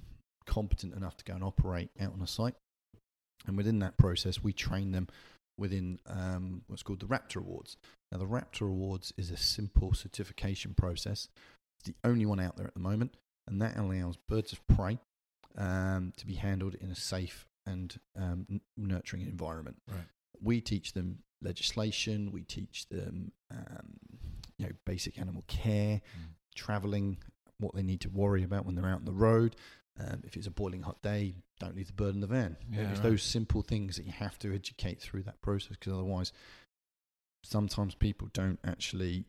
competent 0.45 0.93
enough 0.93 1.17
to 1.17 1.25
go 1.25 1.33
and 1.33 1.43
operate 1.43 1.89
out 1.99 2.13
on 2.13 2.21
a 2.21 2.27
site. 2.27 2.55
And 3.45 3.57
within 3.57 3.79
that 3.79 3.97
process, 3.97 4.41
we 4.41 4.53
train 4.53 4.91
them 4.91 5.07
within 5.57 5.99
um, 6.07 6.63
what's 6.67 6.83
called 6.83 7.01
the 7.01 7.05
Raptor 7.05 7.37
Awards. 7.37 7.75
Now, 8.11 8.17
the 8.17 8.25
Raptor 8.25 8.61
Awards 8.69 9.13
is 9.17 9.29
a 9.29 9.37
simple 9.37 9.93
certification 9.93 10.73
process. 10.73 11.27
It's 11.79 11.89
the 11.89 11.95
only 12.07 12.25
one 12.25 12.39
out 12.39 12.55
there 12.55 12.67
at 12.67 12.73
the 12.73 12.79
moment, 12.79 13.15
and 13.47 13.61
that 13.61 13.77
allows 13.77 14.15
birds 14.29 14.53
of 14.53 14.65
prey 14.67 14.99
um, 15.57 16.13
to 16.17 16.25
be 16.25 16.35
handled 16.35 16.75
in 16.75 16.89
a 16.91 16.95
safe 16.95 17.47
and 17.65 17.99
um, 18.17 18.45
n- 18.49 18.61
nurturing 18.77 19.23
environment. 19.23 19.77
Right. 19.87 20.05
We 20.41 20.61
teach 20.61 20.93
them 20.93 21.19
legislation. 21.41 22.31
We 22.31 22.43
teach 22.43 22.87
them, 22.89 23.31
um, 23.51 23.97
you 24.57 24.65
know, 24.67 24.71
basic 24.85 25.19
animal 25.19 25.43
care, 25.47 26.01
Mm. 26.01 26.32
Traveling, 26.53 27.17
what 27.59 27.73
they 27.75 27.83
need 27.83 28.01
to 28.01 28.09
worry 28.09 28.43
about 28.43 28.65
when 28.65 28.75
they're 28.75 28.85
out 28.89 28.99
on 28.99 29.05
the 29.05 29.11
road. 29.11 29.55
Um, 29.99 30.21
if 30.25 30.35
it's 30.35 30.47
a 30.47 30.51
boiling 30.51 30.81
hot 30.81 31.01
day, 31.03 31.35
don't 31.59 31.75
leave 31.75 31.87
the 31.87 31.93
bird 31.93 32.15
in 32.15 32.21
the 32.21 32.27
van. 32.27 32.57
Yeah, 32.71 32.89
it's 32.89 32.99
right. 32.99 33.09
those 33.11 33.21
simple 33.23 33.61
things 33.61 33.95
that 33.97 34.05
you 34.05 34.11
have 34.11 34.39
to 34.39 34.53
educate 34.53 34.99
through 34.99 35.23
that 35.23 35.39
process 35.41 35.77
because 35.77 35.93
otherwise, 35.93 36.31
sometimes 37.43 37.95
people 37.95 38.29
don't 38.33 38.59
actually 38.65 39.25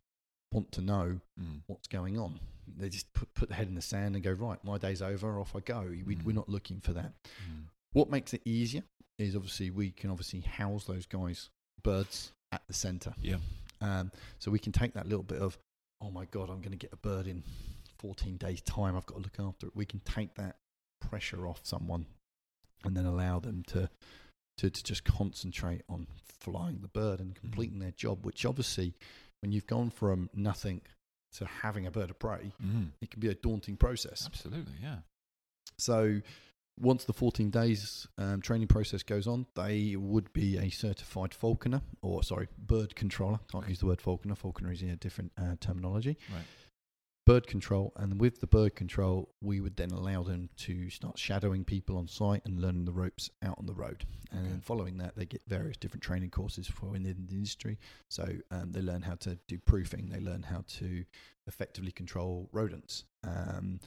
want 0.52 0.70
to 0.72 0.80
know 0.80 1.20
Mm. 1.40 1.62
what's 1.66 1.88
going 1.88 2.18
on. 2.18 2.40
They 2.78 2.88
just 2.88 3.12
put, 3.12 3.32
put 3.34 3.48
their 3.48 3.58
head 3.58 3.68
in 3.68 3.74
the 3.74 3.82
sand 3.82 4.14
and 4.14 4.24
go, 4.24 4.32
right, 4.32 4.62
my 4.64 4.78
day's 4.78 5.02
over, 5.02 5.38
off 5.38 5.54
I 5.54 5.60
go. 5.60 5.82
We, 6.06 6.16
Mm. 6.16 6.24
We're 6.24 6.32
not 6.34 6.48
looking 6.48 6.80
for 6.80 6.92
that. 6.94 7.12
Mm. 7.50 7.64
What 7.92 8.08
makes 8.10 8.32
it 8.32 8.42
easier 8.44 8.84
is 9.18 9.36
obviously 9.36 9.70
we 9.70 9.90
can 9.90 10.10
obviously 10.10 10.40
house 10.40 10.84
those 10.84 11.06
guys, 11.06 11.50
birds, 11.82 12.32
at 12.52 12.62
the 12.68 12.72
centre. 12.74 13.14
Yeah. 13.20 13.36
Um, 13.80 14.12
so 14.38 14.50
we 14.50 14.58
can 14.60 14.72
take 14.72 14.94
that 14.94 15.06
little 15.08 15.24
bit 15.24 15.42
of, 15.42 15.58
oh 16.04 16.10
my 16.10 16.26
god, 16.26 16.50
I'm 16.50 16.60
going 16.60 16.72
to 16.72 16.76
get 16.76 16.92
a 16.92 16.96
bird 16.96 17.26
in 17.26 17.42
14 17.98 18.36
days' 18.36 18.60
time. 18.60 18.96
I've 18.96 19.06
got 19.06 19.16
to 19.16 19.22
look 19.22 19.38
after 19.40 19.66
it. 19.66 19.76
We 19.76 19.86
can 19.86 20.00
take 20.00 20.34
that 20.34 20.56
pressure 21.00 21.46
off 21.46 21.60
someone, 21.62 22.06
and 22.84 22.96
then 22.96 23.06
allow 23.06 23.38
them 23.40 23.62
to 23.68 23.88
to, 24.58 24.70
to 24.70 24.82
just 24.84 25.02
concentrate 25.04 25.82
on 25.88 26.06
flying 26.40 26.78
the 26.80 26.88
bird 26.88 27.18
and 27.20 27.34
completing 27.34 27.78
their 27.80 27.90
job. 27.92 28.24
Which 28.24 28.44
obviously, 28.46 28.94
when 29.42 29.50
you've 29.52 29.66
gone 29.66 29.90
from 29.90 30.30
nothing 30.34 30.82
to 31.38 31.46
having 31.46 31.86
a 31.86 31.90
bird 31.90 32.10
of 32.10 32.18
prey, 32.18 32.52
Mm. 32.64 32.90
it 33.00 33.10
can 33.10 33.18
be 33.20 33.28
a 33.28 33.34
daunting 33.34 33.76
process. 33.76 34.24
Absolutely, 34.26 34.74
yeah. 34.80 34.98
So 35.78 36.20
once 36.78 37.04
the 37.04 37.12
14 37.12 37.50
days 37.50 38.06
um, 38.18 38.40
training 38.40 38.68
process 38.68 39.02
goes 39.02 39.26
on, 39.26 39.46
they 39.54 39.94
would 39.96 40.32
be 40.32 40.58
a 40.58 40.70
certified 40.70 41.32
falconer, 41.32 41.82
or 42.02 42.22
sorry, 42.22 42.48
bird 42.58 42.96
controller. 42.96 43.38
Can't 43.50 43.68
use 43.68 43.78
the 43.78 43.86
word 43.86 44.00
falconer. 44.00 44.34
Falconer 44.34 44.72
is 44.72 44.82
a 44.82 44.96
different 44.96 45.32
uh, 45.38 45.54
terminology. 45.60 46.16
Right. 46.32 46.44
Bird 47.26 47.46
control, 47.46 47.92
and 47.96 48.20
with 48.20 48.40
the 48.40 48.46
bird 48.46 48.74
control, 48.76 49.30
we 49.40 49.58
would 49.58 49.76
then 49.76 49.92
allow 49.92 50.22
them 50.22 50.50
to 50.58 50.90
start 50.90 51.18
shadowing 51.18 51.64
people 51.64 51.96
on 51.96 52.06
site 52.06 52.42
and 52.44 52.60
learning 52.60 52.84
the 52.84 52.92
ropes 52.92 53.30
out 53.42 53.54
on 53.58 53.64
the 53.64 53.72
road. 53.72 54.04
And 54.30 54.40
Okay. 54.40 54.48
then 54.50 54.60
following 54.60 54.98
that, 54.98 55.16
they 55.16 55.24
get 55.24 55.40
various 55.48 55.78
different 55.78 56.02
training 56.02 56.30
courses 56.30 56.66
for 56.66 56.86
within 56.90 57.24
the 57.26 57.34
industry. 57.34 57.78
So 58.10 58.28
um, 58.50 58.72
they 58.72 58.82
learn 58.82 59.00
how 59.00 59.14
to 59.20 59.38
do 59.48 59.58
proofing, 59.58 60.10
they 60.10 60.20
learn 60.20 60.42
how 60.42 60.64
to 60.80 61.04
effectively 61.46 61.92
control 61.92 62.50
rodents. 62.52 63.04
Um, 63.22 63.80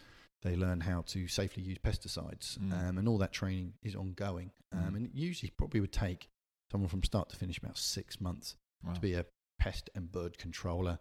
they 0.44 0.56
learn 0.56 0.82
how 0.82 1.02
to 1.02 1.28
safely 1.28 1.64
use 1.64 1.78
pesticides, 1.80 2.58
Mm. 2.60 2.72
um, 2.74 2.98
and 2.98 3.08
all 3.08 3.18
that 3.18 3.32
training 3.34 3.74
is 3.82 3.96
ongoing. 3.96 4.52
Um, 4.72 4.80
Mm. 4.94 4.96
and 4.98 5.06
it 5.08 5.16
usually 5.16 5.50
probably 5.52 5.80
would 5.82 5.92
take 5.94 6.30
someone 6.72 6.90
from 6.90 7.04
start 7.04 7.30
to 7.30 7.36
finish 7.36 7.58
about 7.58 7.78
six 7.78 8.20
months 8.22 8.56
Wow. 8.84 8.94
to 8.94 9.02
be 9.02 9.14
a 9.14 9.26
pest 9.58 9.90
and 9.96 10.12
bird 10.12 10.38
controller 10.38 11.00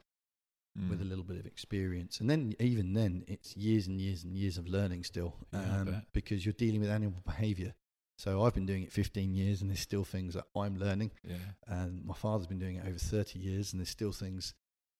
Mm. 0.78 0.90
with 0.90 1.00
a 1.00 1.04
little 1.04 1.24
bit 1.24 1.38
of 1.38 1.46
experience. 1.46 2.20
And 2.20 2.28
then, 2.30 2.54
even 2.60 2.92
then, 2.92 3.24
it's 3.26 3.56
years 3.56 3.86
and 3.86 4.00
years 4.00 4.24
and 4.24 4.36
years 4.36 4.58
of 4.58 4.66
learning 4.68 5.04
still 5.04 5.36
Yeah, 5.52 5.80
um, 5.80 6.06
because 6.12 6.44
you're 6.44 6.52
dealing 6.52 6.80
with 6.80 6.90
animal 6.90 7.20
behavior. 7.22 7.74
So 8.18 8.42
I've 8.44 8.54
been 8.54 8.64
doing 8.66 8.82
it 8.82 8.92
15 8.92 9.34
years, 9.34 9.60
and 9.60 9.70
there's 9.70 9.80
still 9.80 10.04
things 10.04 10.34
that 10.34 10.46
I'm 10.54 10.76
learning. 10.78 11.12
yeah. 11.22 11.52
And 11.66 12.04
my 12.04 12.14
father's 12.14 12.46
been 12.46 12.58
doing 12.58 12.76
it 12.76 12.86
over 12.86 12.98
30 12.98 13.38
years, 13.38 13.72
and 13.72 13.80
there's 13.80 13.90
still 13.90 14.12
things 14.12 14.54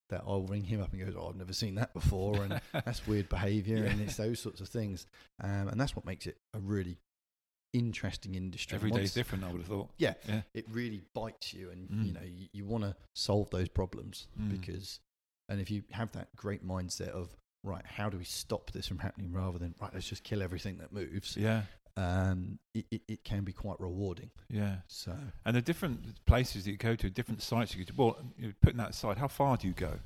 that 0.09 0.23
I'll 0.27 0.43
ring 0.43 0.65
him 0.65 0.81
up 0.83 0.93
and 0.93 1.05
goes, 1.05 1.15
"Oh, 1.19 1.29
I've 1.29 1.37
never 1.37 1.53
seen 1.53 1.75
that 1.77 1.93
before," 1.95 2.43
and 2.45 2.61
that's 2.73 3.07
weird 3.07 3.29
behaviour, 3.29 3.85
and 3.85 4.01
it's 4.01 4.17
those 4.17 4.41
sorts 4.41 4.61
of 4.61 4.69
things. 4.69 5.07
Um, 5.43 5.69
and 5.69 5.81
that's 5.81 5.97
what 5.97 6.05
makes 6.05 6.27
it 6.27 6.39
a 6.55 6.59
really 6.59 6.99
interesting 7.73 8.35
industry. 8.35 8.77
Every 8.77 8.91
day's 8.91 9.13
different. 9.15 9.45
I 9.45 9.49
would 9.53 9.59
have 9.61 9.67
thought. 9.69 9.91
Yeah, 9.99 10.15
Yeah. 10.29 10.43
it 10.55 10.65
really 10.71 11.03
bites 11.15 11.53
you, 11.53 11.71
and 11.71 11.89
Mm. 11.91 12.07
you 12.07 12.13
know 12.13 12.23
you, 12.23 12.49
you 12.53 12.65
want 12.65 12.85
to 12.85 12.97
solve 13.15 13.51
those 13.51 13.69
problems 13.69 14.29
Mm. 14.41 14.51
because, 14.61 15.01
and 15.49 15.61
if 15.61 15.71
you 15.71 15.83
have 15.91 16.13
that 16.13 16.35
great 16.37 16.65
mindset 16.67 17.09
of 17.09 17.37
right, 17.63 17.85
how 17.85 18.09
do 18.09 18.17
we 18.17 18.25
stop 18.25 18.71
this 18.71 18.87
from 18.87 18.99
happening, 19.01 19.33
rather 19.33 19.59
than 19.59 19.75
right, 19.81 19.93
let's 19.93 20.09
just 20.09 20.23
kill 20.23 20.41
everything 20.43 20.79
that 20.79 20.93
moves, 20.93 21.37
Yeah. 21.37 21.65
Um, 21.97 22.59
it, 22.75 22.85
it, 22.91 23.03
it 23.09 23.25
can 23.25 23.43
be 23.45 23.53
quite 23.53 23.81
rewarding. 23.81 24.31
Yeah. 24.51 24.77
So 24.87 25.17
And 25.45 25.57
the 25.57 25.63
different 25.63 26.25
places 26.27 26.65
that 26.65 26.71
you 26.71 26.77
go 26.77 26.95
to, 26.97 27.09
different 27.11 27.43
sites 27.43 27.75
you 27.75 27.85
go 27.85 27.89
to. 27.91 27.95
Well, 27.97 28.17
you 28.39 28.49
know, 28.49 28.53
putting 28.61 28.79
that 28.79 28.91
aside, 28.91 29.19
how 29.19 29.29
far 29.29 29.57
do 29.57 29.67
you 29.67 29.73
go? 29.75 29.99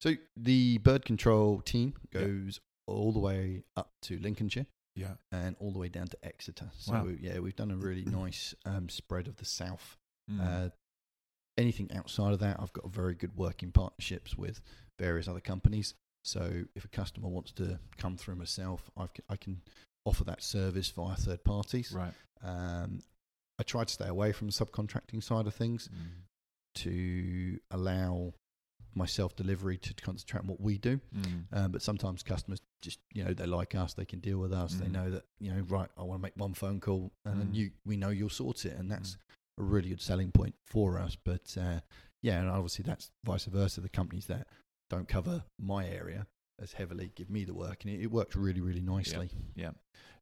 So 0.00 0.14
the 0.36 0.78
bird 0.78 1.04
control 1.04 1.60
team 1.60 1.94
Yeah. 2.12 2.20
goes 2.22 2.60
all 2.86 3.12
the 3.12 3.18
way 3.18 3.64
up 3.76 3.90
to 4.02 4.18
Lincolnshire 4.18 4.66
Yeah. 4.94 5.14
and 5.32 5.56
all 5.58 5.72
the 5.72 5.78
way 5.78 5.88
down 5.88 6.08
to 6.08 6.16
Exeter. 6.24 6.70
So 6.78 6.92
Wow. 6.92 7.08
yeah, 7.20 7.38
we've 7.38 7.56
done 7.56 7.70
a 7.70 7.76
really 7.76 8.04
nice 8.22 8.54
um, 8.64 8.88
spread 8.88 9.28
of 9.28 9.36
the 9.36 9.44
south. 9.44 9.96
Mm. 10.30 10.40
Uh, 10.40 10.70
anything 11.56 11.90
outside 11.94 12.32
of 12.32 12.38
that, 12.40 12.60
I've 12.60 12.72
got 12.72 12.90
very 12.90 13.14
good 13.14 13.36
working 13.36 13.72
partnerships 13.72 14.36
with 14.36 14.60
various 14.98 15.26
other 15.26 15.40
companies. 15.40 15.94
So 16.24 16.64
if 16.74 16.84
a 16.84 16.88
customer 16.88 17.28
wants 17.28 17.52
to 17.52 17.78
come 17.96 18.16
through 18.16 18.36
myself, 18.36 18.90
I've, 18.96 19.10
I 19.28 19.36
can 19.36 19.62
offer 20.04 20.24
that 20.24 20.42
service 20.42 20.90
via 20.90 21.16
third 21.16 21.44
parties. 21.44 21.92
right. 21.92 22.12
Um, 22.42 23.02
I 23.58 23.64
try 23.64 23.82
to 23.84 23.92
stay 23.92 24.06
away 24.06 24.30
from 24.32 24.46
the 24.48 24.52
subcontracting 24.52 25.22
side 25.22 25.46
of 25.48 25.54
things 25.54 25.88
Mm. 25.92 26.22
to 26.76 27.58
allow 27.70 28.34
myself 28.94 29.36
delivery 29.36 29.76
to 29.78 29.94
concentrate 29.94 30.40
on 30.40 30.46
what 30.46 30.60
we 30.60 30.78
do. 30.78 31.00
Mm. 31.14 31.44
Um, 31.52 31.72
but 31.72 31.82
sometimes 31.82 32.22
customers 32.22 32.60
just, 32.82 33.00
you 33.12 33.24
know, 33.24 33.32
they 33.34 33.46
like 33.46 33.74
us, 33.74 33.94
they 33.94 34.04
can 34.04 34.20
deal 34.20 34.38
with 34.38 34.52
us. 34.52 34.74
They 34.74 34.86
Mm. 34.86 34.92
know 34.92 35.10
that, 35.10 35.24
you 35.40 35.52
know, 35.52 35.60
right, 35.62 35.90
I 35.96 36.02
want 36.04 36.20
to 36.20 36.22
make 36.22 36.36
one 36.36 36.54
phone 36.54 36.80
call 36.80 37.12
and 37.24 37.40
then 37.40 37.50
Mm. 37.52 37.54
you, 37.54 37.72
we 37.84 37.96
know 37.96 38.08
you'll 38.10 38.28
sort 38.30 38.64
it. 38.64 38.76
And 38.76 38.90
that's 38.90 39.14
Mm. 39.14 39.18
a 39.58 39.62
really 39.64 39.88
good 39.90 40.00
selling 40.00 40.32
point 40.32 40.54
for 40.64 40.98
us. 40.98 41.16
But 41.16 41.56
uh, 41.58 41.80
yeah, 42.22 42.40
and 42.40 42.48
obviously 42.48 42.84
that's 42.84 43.10
vice 43.24 43.44
versa. 43.46 43.80
The 43.80 43.88
companies 43.88 44.26
that 44.26 44.46
don't 44.88 45.08
cover 45.08 45.44
my 45.58 45.86
area 45.88 46.26
as 46.60 46.72
heavily 46.72 47.12
give 47.14 47.30
me 47.30 47.44
the 47.44 47.54
work, 47.54 47.84
and 47.84 47.94
it, 47.94 48.02
it 48.02 48.10
works 48.10 48.36
really, 48.36 48.60
really 48.60 48.80
nicely. 48.80 49.30
Yeah. 49.54 49.70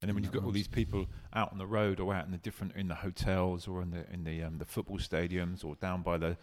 And 0.02 0.08
then 0.08 0.14
when 0.14 0.24
you've 0.24 0.32
got 0.32 0.44
all 0.44 0.50
these 0.50 0.68
people 0.68 1.06
out 1.32 1.52
on 1.52 1.58
the 1.58 1.66
road 1.66 2.00
or 2.00 2.12
out 2.14 2.26
in 2.26 2.32
the 2.32 2.38
different 2.38 2.76
in 2.76 2.88
the 2.88 2.94
hotels 2.94 3.66
or 3.66 3.80
in 3.82 3.90
the 3.90 4.04
in 4.12 4.24
the 4.24 4.42
um, 4.42 4.58
the 4.58 4.64
football 4.64 4.98
stadiums 4.98 5.64
or 5.64 5.74
down 5.76 6.02
by 6.02 6.18
the 6.18 6.36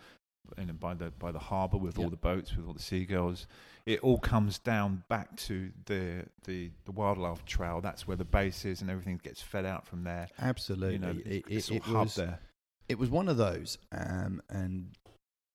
in, 0.57 0.67
by 0.73 0.93
the 0.93 1.11
by 1.19 1.31
the 1.31 1.39
harbour 1.39 1.77
with 1.77 1.97
all 1.99 2.09
the 2.09 2.17
boats 2.17 2.55
with 2.55 2.65
all 2.67 2.73
the 2.73 2.81
seagulls, 2.81 3.47
it 3.85 3.99
all 4.01 4.17
comes 4.17 4.57
down 4.59 5.03
back 5.07 5.35
to 5.37 5.71
the 5.85 6.25
the 6.45 6.71
the 6.85 6.91
wildlife 6.91 7.45
trail. 7.45 7.79
That's 7.81 8.07
where 8.07 8.17
the 8.17 8.25
base 8.25 8.65
is, 8.65 8.81
and 8.81 8.89
everything 8.89 9.19
gets 9.23 9.41
fed 9.41 9.65
out 9.65 9.85
from 9.85 10.03
there. 10.03 10.27
Absolutely, 10.39 10.93
You 10.93 10.99
know, 10.99 11.15
it, 11.25 11.45
it, 11.47 11.71
it 11.71 11.87
was 11.87 12.15
there. 12.15 12.39
it 12.89 12.97
was 12.97 13.09
one 13.09 13.29
of 13.29 13.37
those, 13.37 13.77
um, 13.91 14.41
and 14.49 14.89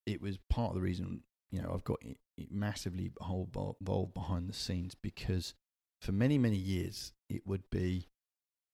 it 0.07 0.23
was 0.23 0.39
part 0.49 0.71
of 0.71 0.75
the 0.77 0.81
reason 0.83 1.23
you 1.51 1.63
know 1.63 1.71
I've 1.75 1.85
got 1.85 1.99
massively 2.51 3.11
involved 3.21 4.15
behind 4.15 4.49
the 4.49 4.53
scenes 4.55 4.95
because 4.95 5.55
for 6.03 6.13
many 6.13 6.39
many 6.39 6.57
years 6.57 7.13
it 7.29 7.47
would 7.47 7.69
be, 7.71 8.07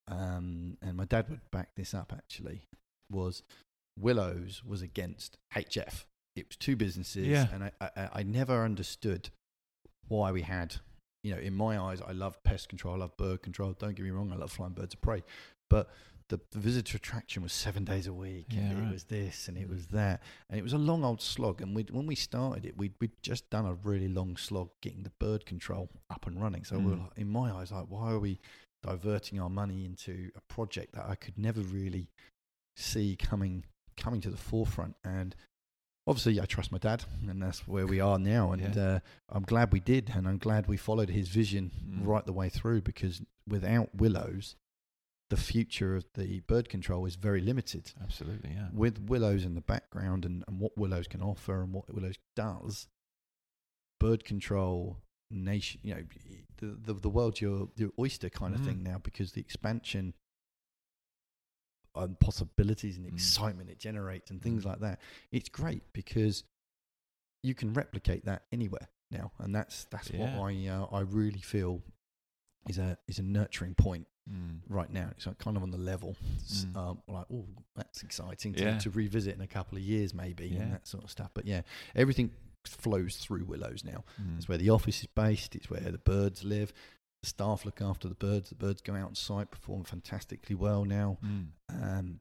um, 0.09 0.77
and 0.83 0.97
my 0.97 1.05
dad 1.05 1.29
would 1.31 1.41
back 1.51 1.71
this 1.77 1.95
up 1.95 2.13
actually 2.15 2.63
was 3.11 3.43
Willows 3.99 4.63
was 4.65 4.83
against 4.83 5.39
HF. 5.55 6.05
It 6.37 6.49
was 6.49 6.57
two 6.57 6.75
businesses, 6.77 7.29
Yeah. 7.29 7.47
and 7.53 7.65
I, 7.65 7.71
I 7.81 8.09
I 8.15 8.23
never 8.25 8.65
understood 8.65 9.31
why 10.09 10.33
we 10.33 10.43
had. 10.43 10.77
You 11.23 11.35
know, 11.35 11.41
in 11.41 11.55
my 11.55 11.79
eyes, 11.79 12.03
I 12.07 12.13
love 12.13 12.43
pest 12.45 12.69
control, 12.69 12.95
I 12.95 12.99
love 12.99 13.17
bird 13.17 13.41
control. 13.43 13.73
Don't 13.79 13.95
get 13.95 14.03
me 14.03 14.11
wrong, 14.11 14.31
I 14.33 14.37
love 14.37 14.53
flying 14.53 14.75
birds 14.75 14.93
of 14.95 15.01
prey, 15.01 15.23
but 15.71 15.89
the, 16.31 16.41
the 16.53 16.59
visitor 16.59 16.97
attraction 16.97 17.43
was 17.43 17.53
seven 17.53 17.85
days 17.85 18.07
a 18.07 18.13
week, 18.13 18.47
and 18.51 18.73
Yeah, 18.79 18.89
it 18.89 18.93
was 18.93 19.05
this 19.05 19.47
and 19.49 19.59
it 19.59 19.69
was 19.69 19.87
that, 19.89 20.23
and 20.49 20.59
it 20.59 20.63
was 20.63 20.73
a 20.73 20.79
long 20.79 21.05
old 21.05 21.21
slog. 21.21 21.61
And 21.61 21.77
we 21.77 21.83
when 21.91 22.07
we 22.07 22.15
started 22.15 22.65
it, 22.65 22.77
we'd 22.79 22.95
we'd 23.01 23.21
just 23.23 23.51
done 23.51 23.67
a 23.67 23.75
really 23.75 24.09
long 24.09 24.37
slog 24.37 24.71
getting 24.81 25.03
the 25.03 25.13
bird 25.19 25.45
control 25.47 25.91
up 26.11 26.27
and 26.27 26.41
running. 26.41 26.65
So 26.65 26.79
we 26.79 26.87
were 26.93 26.97
Mm. 26.97 27.03
like, 27.03 27.19
in 27.19 27.29
my 27.29 27.53
eyes, 27.53 27.71
like, 27.73 27.87
why 27.89 28.11
are 28.13 28.19
we 28.19 28.41
diverting 28.83 29.39
our 29.41 29.51
money 29.51 29.85
into 29.85 30.31
a 30.37 30.41
project 30.53 30.95
that 30.95 31.07
I 31.07 31.15
could 31.15 31.37
never 31.39 31.61
really 31.61 32.09
see 32.77 33.17
coming 33.17 33.65
coming 33.97 34.21
to 34.23 34.31
the 34.31 34.37
forefront? 34.37 34.97
And 35.05 35.35
obviously, 36.07 36.41
I 36.41 36.47
trust 36.47 36.73
my 36.73 36.79
dad, 36.79 37.05
and 37.29 37.43
that's 37.43 37.69
where 37.69 37.87
we 37.87 38.01
are 38.01 38.19
now. 38.19 38.53
And 38.53 38.75
Yeah. 38.75 38.83
uh, 38.83 38.99
I'm 39.29 39.43
glad 39.45 39.73
we 39.73 39.81
did, 39.81 40.11
and 40.15 40.27
I'm 40.29 40.39
glad 40.39 40.69
we 40.69 40.77
followed 40.77 41.11
his 41.11 41.29
vision 41.29 41.71
Mm. 41.87 42.07
right 42.07 42.25
the 42.25 42.33
way 42.33 42.49
through 42.49 42.81
because 42.83 43.23
without 43.47 43.95
willows, 43.95 44.57
the 45.35 45.41
future 45.43 45.97
of 45.97 46.05
the 46.15 46.41
bird 46.41 46.69
control 46.69 47.07
is 47.07 47.17
very 47.17 47.41
limited. 47.41 47.93
Absolutely, 48.03 48.51
yeah. 48.53 48.69
With 48.73 48.99
willows 49.09 49.45
in 49.45 49.55
the 49.55 49.61
background 49.61 50.25
and, 50.25 50.45
and 50.47 50.61
what 50.61 50.77
willows 50.79 51.09
can 51.09 51.23
offer 51.23 51.63
and 51.63 51.73
what 51.73 51.93
willows 51.93 52.17
does, 52.37 52.87
bird 53.99 54.25
control 54.25 54.99
nation, 55.31 55.81
you 55.83 55.95
know, 55.95 56.05
the 56.59 56.67
the, 56.87 56.95
the 57.01 57.09
world's 57.09 57.41
your, 57.41 57.69
your 57.77 57.91
oyster 57.99 58.29
kind 58.31 58.55
of 58.55 58.61
Mm. 58.61 58.65
thing 58.65 58.83
now 58.83 58.99
because 59.03 59.33
the 59.33 59.41
expansion 59.41 60.15
and 61.97 62.19
possibilities 62.21 62.97
and 62.97 63.07
Mm. 63.07 63.13
excitement 63.15 63.71
it 63.71 63.79
generates 63.79 64.31
and 64.31 64.43
things 64.43 64.63
Mm. 64.63 64.67
like 64.67 64.81
that. 64.81 65.01
It's 65.33 65.49
great 65.49 65.83
because 65.93 66.45
you 67.43 67.55
can 67.55 67.73
replicate 67.73 68.25
that 68.25 68.47
anywhere 68.53 68.89
now, 69.11 69.33
and 69.39 69.55
that's 69.55 69.85
that's 69.87 70.11
Yeah. 70.11 70.21
what 70.37 70.51
I 70.51 70.67
uh, 70.69 70.87
I 70.93 71.01
really 71.01 71.41
feel 71.41 71.83
is 72.69 72.79
a 72.79 72.99
is 73.07 73.19
a 73.19 73.23
nurturing 73.23 73.75
point 73.75 74.07
Mm. 74.31 74.61
right 74.69 74.91
now. 74.91 75.09
It's 75.13 75.27
like 75.27 75.37
kind 75.39 75.57
of 75.57 75.63
on 75.63 75.71
the 75.71 75.77
level, 75.79 76.17
Mm. 76.47 76.77
um, 76.77 77.03
like 77.07 77.27
oh, 77.33 77.47
that's 77.77 78.03
exciting 78.03 78.55
to, 78.55 78.65
Yeah. 78.65 78.79
to 78.79 78.91
revisit 78.91 79.35
in 79.35 79.41
a 79.43 79.47
couple 79.47 79.77
of 79.77 79.85
years 79.85 80.15
maybe 80.15 80.47
Yeah. 80.49 80.63
and 80.63 80.73
that 80.73 80.87
sort 80.87 81.05
of 81.05 81.11
stuff. 81.11 81.31
But 81.35 81.47
yeah, 81.47 81.61
everything 81.95 82.31
flows 82.65 83.17
through 83.19 83.45
Willows 83.45 83.85
now. 83.85 84.05
Mm. 84.21 84.39
It's 84.39 84.49
where 84.49 84.57
the 84.59 84.71
office 84.71 85.01
is 85.01 85.07
based. 85.15 85.55
It's 85.55 85.69
where 85.69 85.81
the 85.81 85.99
birds 85.99 86.43
live. 86.45 86.73
The 87.23 87.29
staff 87.29 87.65
look 87.67 87.83
after 87.83 88.09
the 88.09 88.15
birds. 88.15 88.49
The 88.49 88.55
birds 88.55 88.81
go 88.81 88.95
out 88.95 89.09
on 89.09 89.15
site, 89.15 89.51
perform 89.51 89.85
fantastically 89.85 90.55
well 90.57 90.85
now. 90.87 91.19
Mm. 91.23 91.49
Um, 91.69 92.21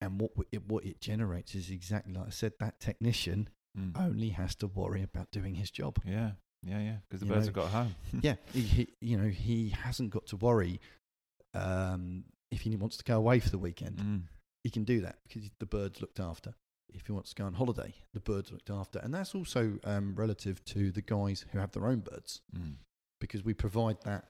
and 0.00 0.20
what 0.20 0.30
it, 0.50 0.66
what 0.66 0.84
it 0.86 1.00
generates 1.00 1.54
is 1.54 1.70
exactly 1.70 2.14
like 2.14 2.26
I 2.28 2.30
said. 2.30 2.54
That 2.60 2.80
technician 2.80 3.48
Mm. 3.78 3.92
only 3.98 4.28
has 4.30 4.54
to 4.56 4.66
worry 4.66 5.02
about 5.02 5.30
doing 5.30 5.54
his 5.54 5.70
job. 5.70 5.98
Yeah, 6.04 6.32
yeah, 6.62 6.78
yeah. 6.80 6.96
Because 7.08 7.20
the 7.20 7.26
You 7.26 7.32
birds 7.32 7.46
know, 7.46 7.62
have 7.62 7.70
got 7.70 7.70
home. 7.70 7.94
yeah, 8.22 8.34
he, 8.52 8.60
he, 8.60 8.88
you 9.00 9.16
know, 9.16 9.28
he 9.28 9.70
hasn't 9.70 10.10
got 10.10 10.26
to 10.26 10.36
worry 10.36 10.78
um, 11.54 12.24
if 12.50 12.60
he 12.62 12.76
wants 12.76 12.96
to 12.98 13.04
go 13.04 13.16
away 13.16 13.40
for 13.40 13.50
the 13.50 13.58
weekend. 13.58 13.96
Mm. 13.98 14.22
He 14.64 14.70
can 14.70 14.84
do 14.84 15.00
that 15.00 15.18
because 15.26 15.50
the 15.58 15.66
bird's 15.66 16.00
looked 16.00 16.20
after. 16.20 16.54
if 16.94 17.06
he 17.06 17.12
wants 17.12 17.30
to 17.30 17.36
go 17.42 17.46
on 17.46 17.54
holiday, 17.54 17.94
the 18.12 18.20
birds 18.20 18.52
looked 18.52 18.68
after, 18.70 18.98
and 18.98 19.14
that's 19.14 19.34
also 19.34 19.78
um, 19.84 20.14
relative 20.14 20.62
to 20.66 20.90
the 20.92 21.00
guys 21.02 21.44
who 21.50 21.58
have 21.58 21.72
their 21.72 21.86
own 21.86 22.00
birds 22.00 22.42
Mm. 22.56 22.74
because 23.20 23.42
we 23.42 23.54
provide 23.54 23.96
that, 24.04 24.28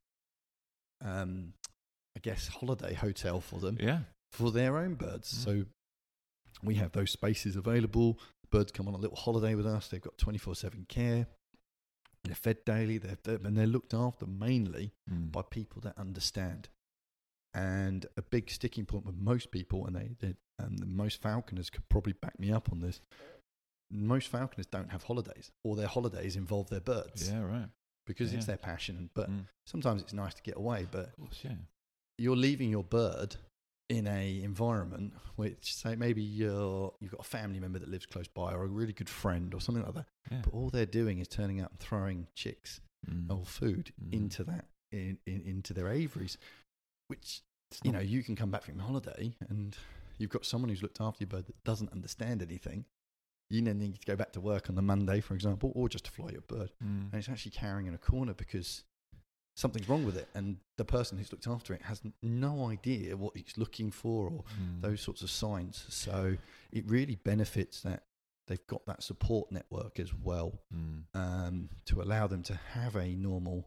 um, 1.05 1.55
I 2.17 2.21
guess, 2.21 2.49
holiday 2.49 2.95
hotel 2.95 3.41
for 3.41 3.59
them 3.59 3.77
Yeah. 3.81 4.01
for 4.31 4.51
their 4.53 4.79
own 4.79 4.95
birds. 4.95 5.33
Mm. 5.35 5.45
So 5.45 5.65
we 6.63 6.77
have 6.77 6.93
those 6.93 7.11
spaces 7.11 7.57
available. 7.57 8.19
Birds 8.51 8.71
come 8.73 8.87
on 8.87 8.95
a 8.95 8.99
little 8.99 9.17
holiday 9.17 9.55
with 9.55 9.67
us. 9.67 9.89
They've 9.89 10.01
got 10.01 10.19
twenty 10.19 10.39
four 10.39 10.55
seven 10.55 10.87
care. 10.89 11.27
They're 12.25 12.35
fed 12.37 12.65
daily. 12.65 12.99
They're, 12.99 13.19
they're 13.25 13.41
and 13.43 13.57
they're 13.57 13.67
looked 13.67 13.95
after 13.95 14.27
mainly 14.27 14.93
Mm. 15.11 15.33
by 15.33 15.43
people 15.43 15.81
that 15.83 15.99
understand. 15.99 16.69
And 17.55 18.07
a 18.17 18.23
big 18.23 18.51
sticking 18.51 18.87
point 18.87 19.05
with 19.05 19.17
most 19.17 19.51
people, 19.51 19.87
and 19.87 19.95
they, 19.95 20.11
they 20.21 20.35
and 20.59 20.79
the 20.79 20.87
most 20.87 21.21
falconers 21.21 21.69
could 21.71 21.87
probably 21.89 22.15
back 22.15 22.39
me 22.41 22.51
up 22.51 22.71
on 22.73 22.81
this. 22.81 23.01
Most 23.91 24.29
falconers 24.29 24.67
don't 24.67 24.91
have 24.91 25.03
holidays, 25.03 25.51
or 25.65 25.77
their 25.77 25.87
holidays 25.89 26.35
involve 26.37 26.71
their 26.71 26.81
birds 26.81 27.29
Yeah. 27.31 27.43
Right. 27.43 27.69
because 28.07 28.33
it's 28.33 28.47
their 28.47 28.57
passion. 28.57 29.11
But 29.15 29.31
Mm. 29.31 29.47
sometimes 29.67 30.01
it's 30.01 30.15
nice 30.15 30.33
to 30.35 30.43
get 30.43 30.57
away. 30.57 30.87
But 30.91 31.15
course. 31.17 31.41
Yeah. 31.45 31.57
you're 32.19 32.37
leaving 32.37 32.71
your 32.71 32.85
bird 32.85 33.37
in 33.89 34.07
a 34.07 34.43
environment 34.43 35.13
which 35.37 35.75
say 35.75 35.95
maybe 35.97 36.23
you're 36.23 36.95
you've 37.01 37.11
got 37.11 37.21
a 37.21 37.25
family 37.29 37.59
member 37.61 37.79
that 37.79 37.89
lives 37.89 38.07
close 38.07 38.29
by 38.29 38.53
or 38.55 38.63
a 38.63 38.67
really 38.67 38.93
good 38.93 39.09
friend 39.09 39.53
or 39.53 39.61
something 39.61 39.85
like 39.85 39.95
that 39.95 40.07
Yeah. 40.31 40.41
but 40.45 40.53
all 40.55 40.71
they're 40.71 40.87
doing 40.87 41.19
is 41.19 41.29
turning 41.29 41.61
up 41.61 41.71
and 41.73 41.81
throwing 41.81 42.29
chicks 42.35 42.81
Mm. 43.07 43.31
or 43.31 43.45
food 43.45 43.93
Mm. 44.01 44.13
into 44.15 44.45
that 44.45 44.67
in, 44.93 45.19
in 45.27 45.43
into 45.43 45.75
their 45.75 45.89
aviaries 45.89 46.39
which 47.13 47.43
you 47.85 47.93
know 47.93 48.01
you 48.15 48.23
can 48.23 48.35
come 48.37 48.51
back 48.51 48.65
from 48.65 48.79
holiday 48.79 49.35
and 49.51 49.77
you've 50.19 50.31
got 50.37 50.45
someone 50.47 50.69
who's 50.71 50.83
looked 50.83 51.01
after 51.01 51.19
your 51.25 51.29
bird 51.35 51.47
that 51.47 51.63
doesn't 51.65 51.91
understand 51.93 52.43
anything 52.43 52.85
you 53.51 53.61
then 53.63 53.79
need 53.79 53.95
to 54.01 54.07
go 54.13 54.17
back 54.23 54.33
to 54.33 54.41
work 54.41 54.65
on 54.71 54.75
the 54.77 54.83
monday 54.93 55.21
for 55.21 55.35
example 55.35 55.69
or 55.75 55.89
just 55.89 56.05
to 56.07 56.11
fly 56.11 56.31
your 56.31 56.47
bird 56.57 56.71
Mm. 56.83 57.05
and 57.11 57.15
it's 57.15 57.29
actually 57.29 57.53
carrying 57.63 57.87
in 57.87 57.95
a 57.95 57.99
corner 57.99 58.35
because 58.45 58.85
something's 59.63 59.89
wrong 59.89 60.05
with 60.07 60.17
it 60.17 60.29
and 60.35 60.57
the 60.79 60.85
person 60.85 61.19
who's 61.19 61.31
looked 61.33 61.47
after 61.47 61.75
it 61.75 61.83
has 61.83 62.01
no 62.23 62.53
idea 62.75 63.17
what 63.17 63.33
it's 63.37 63.57
looking 63.59 63.91
for 63.91 64.27
or 64.29 64.45
Mm. 64.61 64.81
those 64.87 65.01
sorts 65.03 65.21
of 65.23 65.31
signs 65.31 65.77
so 65.89 66.37
it 66.73 66.85
really 66.97 67.17
benefits 67.17 67.83
that 67.83 68.01
they've 68.47 68.67
got 68.67 68.83
that 68.87 69.03
support 69.03 69.53
network 69.53 69.95
as 70.01 70.13
well 70.15 70.51
Mm. 70.75 71.05
um, 71.15 71.57
to 71.87 71.95
allow 72.05 72.27
them 72.27 72.43
to 72.51 72.55
have 72.77 72.97
a 72.97 73.09
normal 73.15 73.59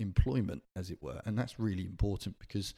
employment 0.00 0.62
as 0.74 0.90
it 0.90 0.98
were 1.02 1.20
and 1.26 1.38
that's 1.38 1.58
really 1.60 1.84
important 1.84 2.38
because 2.38 2.74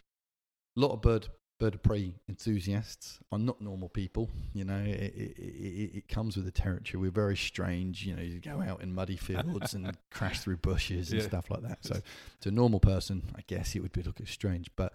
a 0.76 0.80
lot 0.80 0.90
of 0.92 1.00
bird 1.00 1.28
bird 1.60 1.74
of 1.76 1.82
prey 1.82 2.12
enthusiasts 2.28 3.20
are 3.30 3.38
not 3.38 3.60
normal 3.60 3.88
people 3.88 4.28
you 4.52 4.64
know 4.64 4.78
it, 4.84 5.14
it, 5.14 5.38
it, 5.38 5.90
it 5.98 6.08
comes 6.08 6.34
with 6.36 6.44
the 6.44 6.50
territory 6.50 7.00
we're 7.00 7.10
very 7.10 7.36
strange 7.36 8.04
you 8.04 8.16
know 8.16 8.22
you 8.22 8.40
go 8.40 8.60
out 8.60 8.82
in 8.82 8.92
muddy 8.92 9.16
fields 9.16 9.72
and 9.74 9.96
crash 10.10 10.40
through 10.40 10.56
bushes 10.56 11.12
and 11.12 11.20
Yeah. 11.20 11.28
stuff 11.28 11.50
like 11.50 11.62
that 11.62 11.78
so 11.84 12.00
to 12.40 12.48
a 12.48 12.52
normal 12.52 12.80
person 12.80 13.22
i 13.36 13.42
guess 13.46 13.76
it 13.76 13.80
would 13.80 13.92
be 13.92 14.02
looking 14.02 14.26
strange 14.26 14.70
but 14.74 14.92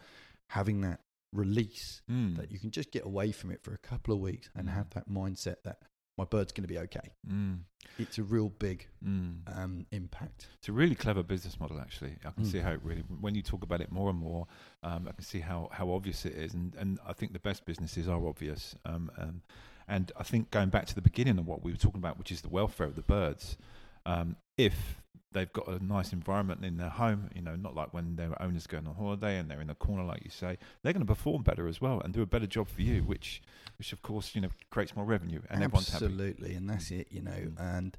having 0.49 0.81
that 0.81 0.99
release 1.33 2.01
Mm. 2.09 2.37
that 2.37 2.51
you 2.51 2.59
can 2.59 2.71
just 2.71 2.91
get 2.91 3.05
away 3.05 3.31
from 3.31 3.51
it 3.51 3.61
for 3.63 3.73
a 3.73 3.77
couple 3.77 4.13
of 4.13 4.19
weeks 4.19 4.49
and 4.55 4.69
have 4.69 4.89
that 4.91 5.09
mindset 5.09 5.57
that 5.63 5.79
my 6.17 6.25
bird's 6.25 6.51
going 6.51 6.63
to 6.63 6.67
be 6.67 6.79
okay 6.79 7.13
Mm. 7.29 7.59
it's 7.99 8.17
a 8.17 8.23
real 8.23 8.49
big 8.49 8.87
Mm. 9.05 9.57
um, 9.57 9.85
impact 9.91 10.47
It's 10.59 10.69
a 10.69 10.73
really 10.73 10.95
clever 10.95 11.23
business 11.23 11.59
model, 11.59 11.79
actually. 11.79 12.15
I 12.25 12.31
can 12.31 12.43
Mm. 12.43 12.51
see 12.51 12.59
how 12.59 12.71
it 12.71 12.81
really, 12.83 13.01
when 13.01 13.35
you 13.35 13.41
talk 13.43 13.63
about 13.63 13.81
it 13.81 13.91
more 13.91 14.09
and 14.09 14.19
more, 14.19 14.47
um, 14.83 15.07
I 15.07 15.11
can 15.13 15.23
see 15.23 15.39
how, 15.39 15.69
how 15.71 15.91
obvious 15.91 16.25
it 16.25 16.33
is. 16.33 16.53
And, 16.53 16.73
and 16.75 16.99
I 17.05 17.13
think 17.13 17.33
the 17.33 17.39
best 17.39 17.65
businesses 17.65 18.07
are 18.07 18.25
obvious. 18.27 18.75
Um, 18.85 19.11
um, 19.17 19.41
and 19.87 20.11
I 20.17 20.23
think 20.23 20.51
going 20.51 20.69
back 20.69 20.85
to 20.87 20.95
the 20.95 21.01
beginning 21.01 21.37
of 21.39 21.47
what 21.47 21.63
we 21.63 21.71
were 21.71 21.77
talking 21.77 21.99
about, 21.99 22.17
which 22.17 22.31
is 22.31 22.41
the 22.41 22.49
welfare 22.49 22.87
of 22.87 22.95
the 22.95 23.03
birds, 23.03 23.57
um, 24.05 24.35
if 24.57 25.01
they've 25.33 25.51
got 25.53 25.67
a 25.67 25.83
nice 25.83 26.13
environment 26.13 26.63
in 26.63 26.77
their 26.77 26.89
home, 26.89 27.29
you 27.35 27.41
know, 27.41 27.55
not 27.55 27.75
like 27.75 27.93
when 27.93 28.15
their 28.15 28.41
owners 28.41 28.65
going 28.65 28.87
on 28.87 28.95
holiday 28.95 29.37
and 29.37 29.49
they're 29.51 29.61
in 29.61 29.69
a 29.69 29.75
corner, 29.75 30.03
like 30.03 30.23
you 30.23 30.31
say, 30.31 30.57
they're 30.81 30.93
going 30.93 31.05
to 31.05 31.13
perform 31.13 31.43
better 31.43 31.67
as 31.67 31.81
well 31.81 31.99
and 32.01 32.13
do 32.13 32.21
a 32.21 32.25
better 32.25 32.47
job 32.47 32.67
for 32.67 32.81
you, 32.81 33.01
which, 33.03 33.41
which 33.77 33.91
of 33.93 34.01
course, 34.01 34.33
you 34.35 34.41
know, 34.41 34.49
creates 34.69 34.95
more 34.95 35.05
revenue 35.05 35.41
and 35.49 35.63
everyone's 35.63 35.91
absolutely 35.93 36.53
and 36.55 36.69
that's 36.69 36.91
it 36.91 37.07
you 37.11 37.21
know 37.21 37.31
Mm. 37.31 37.59
and 37.77 37.97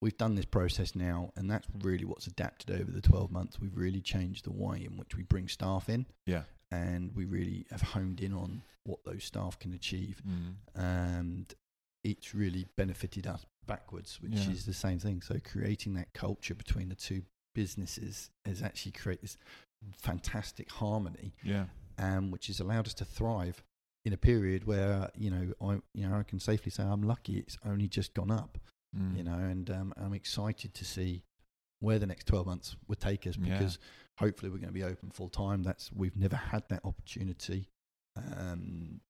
we've 0.00 0.16
done 0.18 0.34
this 0.34 0.44
process 0.44 0.94
now 0.94 1.32
and 1.36 1.50
that's 1.50 1.66
really 1.82 2.04
what's 2.04 2.26
adapted 2.26 2.70
over 2.78 2.90
the 2.90 3.00
12 3.00 3.30
months 3.30 3.60
we've 3.60 3.76
really 3.76 4.00
changed 4.00 4.44
the 4.44 4.52
way 4.52 4.84
in 4.84 4.96
which 4.96 5.16
we 5.16 5.22
bring 5.22 5.48
staff 5.48 5.88
in 5.88 6.04
Yeah. 6.26 6.42
and 6.70 7.14
we 7.14 7.24
really 7.24 7.66
have 7.70 7.80
honed 7.82 8.20
in 8.20 8.32
on 8.34 8.62
what 8.84 9.04
those 9.04 9.24
staff 9.24 9.58
can 9.58 9.72
achieve 9.72 10.22
Mm. 10.28 10.54
and 10.74 11.54
it's 12.02 12.34
really 12.34 12.66
benefited 12.76 13.26
us 13.26 13.46
backwards, 13.66 14.20
which 14.20 14.32
Yeah. 14.32 14.50
is 14.50 14.66
the 14.66 14.74
same 14.74 14.98
thing. 14.98 15.20
So 15.22 15.38
creating 15.40 15.94
that 15.94 16.12
culture 16.12 16.54
between 16.54 16.88
the 16.88 16.94
two 16.94 17.22
businesses 17.54 18.30
has 18.44 18.62
actually 18.62 18.92
created 18.92 19.22
this 19.24 19.36
fantastic 19.92 20.70
harmony, 20.70 21.34
Yeah. 21.42 21.66
um, 21.98 22.30
which 22.30 22.46
has 22.48 22.60
allowed 22.60 22.86
us 22.86 22.94
to 22.94 23.04
thrive 23.04 23.62
in 24.04 24.12
a 24.12 24.16
period 24.18 24.64
where 24.64 25.10
you 25.14 25.30
know 25.30 25.54
I 25.60 25.80
you 25.94 26.08
know 26.08 26.16
I 26.18 26.22
can 26.24 26.38
safely 26.40 26.70
say 26.70 26.82
I'm 26.82 27.02
lucky. 27.02 27.38
It's 27.38 27.58
only 27.64 27.88
just 27.88 28.12
gone 28.14 28.30
up, 28.30 28.58
Mm. 28.96 29.16
you 29.16 29.24
know, 29.24 29.38
and 29.38 29.70
um, 29.70 29.94
I'm 29.96 30.12
excited 30.14 30.74
to 30.74 30.84
see 30.84 31.24
where 31.80 31.98
the 31.98 32.06
next 32.06 32.26
12 32.26 32.46
months 32.46 32.76
would 32.88 33.00
take 33.00 33.26
us 33.26 33.36
Yeah. 33.36 33.58
because 33.58 33.78
hopefully 34.18 34.50
we're 34.50 34.58
going 34.58 34.68
to 34.68 34.74
be 34.74 34.84
open 34.84 35.10
full 35.10 35.28
time. 35.28 35.62
That's 35.62 35.92
we've 35.92 36.16
never 36.16 36.36
had 36.36 36.68
that 36.68 36.84
opportunity. 36.84 37.68
Um, 38.16 39.00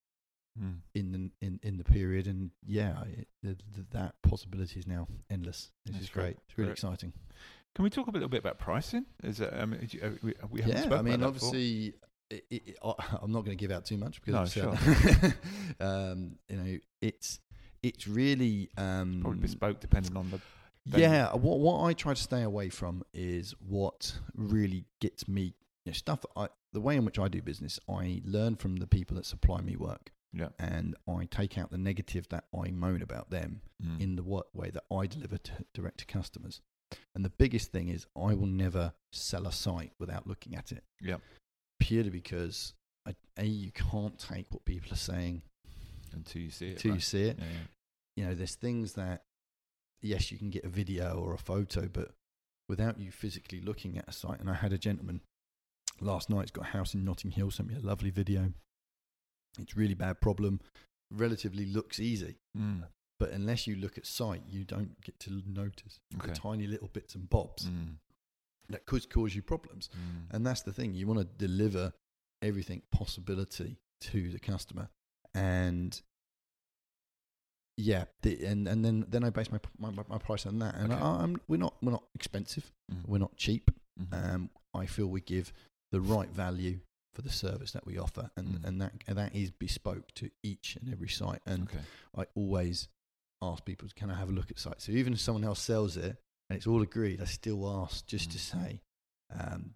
Mm. 0.60 0.76
in 0.94 1.10
the 1.12 1.46
in, 1.46 1.58
in 1.64 1.76
the 1.78 1.84
period, 1.84 2.28
and 2.28 2.50
yeah, 2.64 3.02
it, 3.18 3.26
the, 3.42 3.56
the, 3.72 3.84
that 3.90 4.14
possibility 4.22 4.78
is 4.78 4.86
now 4.86 5.08
endless. 5.28 5.72
This 5.84 5.94
That's 5.94 6.04
is 6.04 6.10
great. 6.10 6.22
great. 6.22 6.36
It's 6.48 6.56
really 6.58 6.68
Great. 6.68 6.72
exciting. 6.74 7.12
Can 7.74 7.82
we 7.82 7.90
talk 7.90 8.06
a 8.06 8.10
little 8.12 8.28
bit 8.28 8.38
about 8.38 8.58
pricing? 8.60 9.04
Is 9.24 9.40
it, 9.40 9.52
I 9.52 9.64
mean, 9.66 9.88
you- 9.90 10.00
uh, 10.00 10.10
we, 10.22 10.34
we 10.50 10.60
haven't 10.60 10.76
yeah, 10.76 10.82
spoken 10.82 10.98
I 10.98 11.02
mean, 11.10 11.20
that 11.20 11.26
obviously, 11.26 11.94
it, 12.30 12.44
it, 12.50 12.78
I'm 12.82 13.32
not 13.32 13.44
going 13.44 13.56
to 13.56 13.60
give 13.60 13.72
out 13.72 13.84
too 13.84 13.96
much 13.96 14.22
because 14.22 14.56
No, 14.56 14.68
obviously 14.70 15.32
I- 15.80 15.84
um, 15.84 16.36
you 16.48 16.56
know 16.56 16.78
it's 17.02 17.40
it's 17.82 18.06
really 18.06 18.70
um, 18.78 19.18
Probably 19.22 19.40
bespoke 19.40 19.80
depending 19.80 20.16
on 20.16 20.30
the. 20.30 20.40
Yeah, 21.00 21.32
what 21.34 21.58
what 21.58 21.82
I 21.82 21.94
try 21.94 22.14
to 22.14 22.22
stay 22.22 22.42
away 22.42 22.68
from 22.68 23.02
is 23.12 23.54
what 23.58 24.18
really 24.36 24.84
gets 25.00 25.26
me 25.26 25.54
you 25.84 25.90
know, 25.90 25.92
stuff. 25.94 26.24
I, 26.36 26.46
the 26.72 26.80
way 26.80 26.96
in 26.96 27.04
which 27.04 27.18
I 27.18 27.26
do 27.26 27.42
business, 27.42 27.80
I 27.88 28.20
learn 28.24 28.54
from 28.56 28.76
the 28.76 28.86
people 28.86 29.16
that 29.16 29.26
supply 29.26 29.60
me 29.62 29.76
work, 29.76 30.12
Yeah. 30.36 30.48
and 30.58 30.96
I 31.08 31.26
take 31.26 31.56
out 31.56 31.70
the 31.70 31.78
negative 31.78 32.28
that 32.30 32.44
I 32.52 32.70
moan 32.70 33.02
about 33.02 33.30
them 33.30 33.60
Mm. 33.82 34.00
in 34.00 34.16
the 34.16 34.22
what 34.22 34.54
way 34.54 34.70
that 34.70 34.84
I 34.92 35.06
deliver 35.06 35.36
to 35.38 35.52
direct 35.74 35.98
to 35.98 36.06
customers. 36.06 36.60
And 37.14 37.24
the 37.24 37.30
biggest 37.30 37.70
thing 37.72 37.88
is 37.88 38.06
I 38.16 38.34
will 38.34 38.46
never 38.46 38.94
sell 39.12 39.46
a 39.46 39.52
site 39.52 39.92
without 39.98 40.26
looking 40.26 40.54
at 40.54 40.72
it. 40.72 40.84
Yeah. 41.00 41.16
Purely 41.80 42.10
because 42.10 42.74
I, 43.06 43.14
a 43.36 43.44
you 43.44 43.70
can't 43.72 44.18
take 44.18 44.46
what 44.50 44.64
people 44.64 44.92
are 44.92 44.96
saying 44.96 45.42
Until 46.12 46.42
you 46.42 46.50
see 46.50 46.68
it. 46.70 46.78
till 46.78 46.94
you 46.94 47.00
see 47.00 47.24
it 47.24 47.38
Yeah, 47.38 47.44
yeah. 47.44 47.66
you 48.16 48.24
know, 48.26 48.34
there's 48.34 48.54
things 48.54 48.92
that, 48.94 49.24
yes, 50.00 50.30
you 50.32 50.38
can 50.38 50.50
get 50.50 50.64
a 50.64 50.68
video 50.68 51.18
or 51.18 51.34
a 51.34 51.38
photo, 51.38 51.88
but 51.88 52.12
without 52.68 52.98
you 52.98 53.10
physically 53.10 53.60
looking 53.60 53.98
at 53.98 54.08
a 54.08 54.12
site. 54.12 54.40
And 54.40 54.48
I 54.48 54.54
had 54.54 54.72
a 54.72 54.78
gentleman 54.78 55.20
last 56.00 56.30
night, 56.30 56.42
he's 56.42 56.50
got 56.52 56.64
a 56.66 56.68
house 56.70 56.94
in 56.94 57.04
Notting 57.04 57.32
Hill, 57.32 57.50
sent 57.50 57.68
me 57.68 57.74
a 57.74 57.80
lovely 57.80 58.10
video. 58.10 58.52
It's 59.58 59.76
really 59.76 59.94
bad 59.94 60.20
problem, 60.20 60.60
relatively 61.10 61.66
looks 61.66 62.00
easy, 62.00 62.36
Mm. 62.56 62.88
but 63.18 63.30
unless 63.30 63.66
you 63.66 63.76
look 63.76 63.96
at 63.98 64.06
sight 64.06 64.42
you 64.48 64.64
don't 64.64 65.00
get 65.00 65.18
to 65.20 65.42
notice 65.46 66.00
Okay. 66.16 66.28
the 66.28 66.34
tiny 66.34 66.66
little 66.66 66.88
bits 66.88 67.14
and 67.14 67.28
bobs 67.30 67.66
Mm. 67.66 67.98
that 68.68 68.86
could 68.86 69.08
cause 69.10 69.34
you 69.34 69.42
problems. 69.42 69.88
Mm. 69.96 70.26
And 70.34 70.46
that's 70.46 70.62
the 70.62 70.72
thing. 70.72 70.94
You 70.94 71.06
want 71.06 71.20
to 71.20 71.24
deliver 71.46 71.92
everything 72.42 72.82
possibility 72.90 73.78
to 74.00 74.30
the 74.30 74.38
customer. 74.38 74.88
And 75.34 76.00
yeah, 77.76 78.04
the, 78.22 78.44
and 78.46 78.68
and 78.68 78.84
then 78.84 79.04
then 79.08 79.24
I 79.24 79.30
base 79.30 79.50
my 79.50 79.58
my, 79.78 79.90
my 80.08 80.18
price 80.18 80.46
on 80.46 80.58
that. 80.60 80.74
And 80.76 80.92
Okay. 80.92 81.02
I, 81.02 81.22
I'm 81.22 81.40
we're 81.48 81.56
not 81.56 81.74
we're 81.82 81.92
not 81.92 82.04
expensive. 82.14 82.72
Mm. 82.92 83.06
We're 83.06 83.18
not 83.18 83.36
cheap. 83.36 83.70
Mhm. 84.00 84.12
Um, 84.34 84.50
I 84.74 84.86
feel 84.86 85.06
we 85.06 85.20
give 85.20 85.52
the 85.92 86.00
right 86.00 86.28
value 86.30 86.80
for 87.14 87.22
the 87.22 87.30
service 87.30 87.72
that 87.72 87.86
we 87.86 87.96
offer, 87.98 88.30
and 88.36 88.48
Mm. 88.60 88.64
and 88.64 88.80
that 88.82 88.92
and 89.06 89.16
that 89.18 89.34
is 89.34 89.50
bespoke 89.50 90.12
to 90.14 90.30
each 90.42 90.76
and 90.76 90.92
every 90.92 91.08
site. 91.08 91.42
And 91.46 91.64
okay. 91.68 91.80
I 92.16 92.26
always 92.34 92.88
ask 93.42 93.64
people, 93.64 93.88
can 93.94 94.10
I 94.10 94.14
have 94.14 94.28
a 94.30 94.32
look 94.32 94.50
at 94.50 94.58
sites? 94.58 94.84
So 94.84 94.92
even 94.92 95.12
if 95.12 95.20
someone 95.20 95.44
else 95.44 95.60
sells 95.60 95.96
it 95.96 96.16
and 96.48 96.56
it's 96.56 96.66
all 96.66 96.82
agreed, 96.82 97.20
I 97.20 97.26
still 97.26 97.68
ask 97.82 98.06
just 98.06 98.30
to 98.32 98.38
Mm. 98.38 98.40
say, 98.40 98.80
um, 99.30 99.74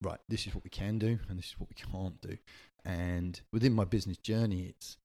right, 0.00 0.20
this 0.28 0.46
is 0.46 0.54
what 0.54 0.64
we 0.64 0.70
can 0.70 0.98
do 0.98 1.18
and 1.28 1.38
this 1.38 1.46
is 1.50 1.58
what 1.60 1.68
we 1.68 1.74
can't 1.74 2.20
do. 2.20 2.38
And 2.84 3.40
within 3.52 3.72
my 3.72 3.84
business 3.84 4.18
journey, 4.18 4.66
it's 4.66 4.96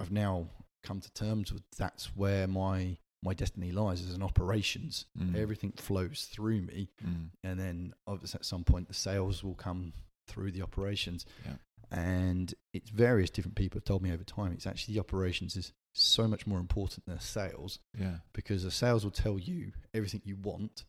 I've 0.00 0.12
now 0.12 0.48
come 0.84 1.00
to 1.00 1.12
terms 1.12 1.52
with 1.52 1.62
that's 1.76 2.14
where 2.16 2.46
my 2.46 2.98
my 3.20 3.34
destiny 3.34 3.72
lies 3.72 4.00
as 4.06 4.14
an 4.14 4.22
operations. 4.22 5.06
Mm. 5.18 5.34
Everything 5.34 5.72
flows 5.72 6.26
through 6.26 6.62
me, 6.62 6.88
Mm. 7.04 7.30
and 7.42 7.58
then 7.58 7.94
obviously 8.06 8.38
at 8.38 8.44
some 8.46 8.62
point 8.62 8.86
the 8.86 8.94
sales 8.94 9.42
will 9.42 9.56
come 9.56 9.92
through 10.28 10.52
the 10.52 10.62
operations. 10.62 11.26
Yeah. 11.44 11.54
And 11.90 12.54
it's 12.74 12.90
various 12.90 13.30
different 13.30 13.56
people 13.56 13.78
have 13.78 13.84
told 13.84 14.02
me 14.02 14.12
over 14.12 14.24
time. 14.24 14.52
It's 14.52 14.66
actually 14.66 14.94
the 14.94 15.00
operations 15.00 15.56
is 15.56 15.72
so 15.94 16.28
much 16.28 16.46
more 16.46 16.58
important 16.58 17.06
than 17.06 17.18
sales 17.18 17.80
Yeah. 17.98 18.18
because 18.34 18.62
the 18.62 18.70
sales 18.70 19.04
will 19.04 19.10
tell 19.10 19.38
you 19.38 19.72
everything 19.94 20.20
you 20.24 20.36
want, 20.36 20.84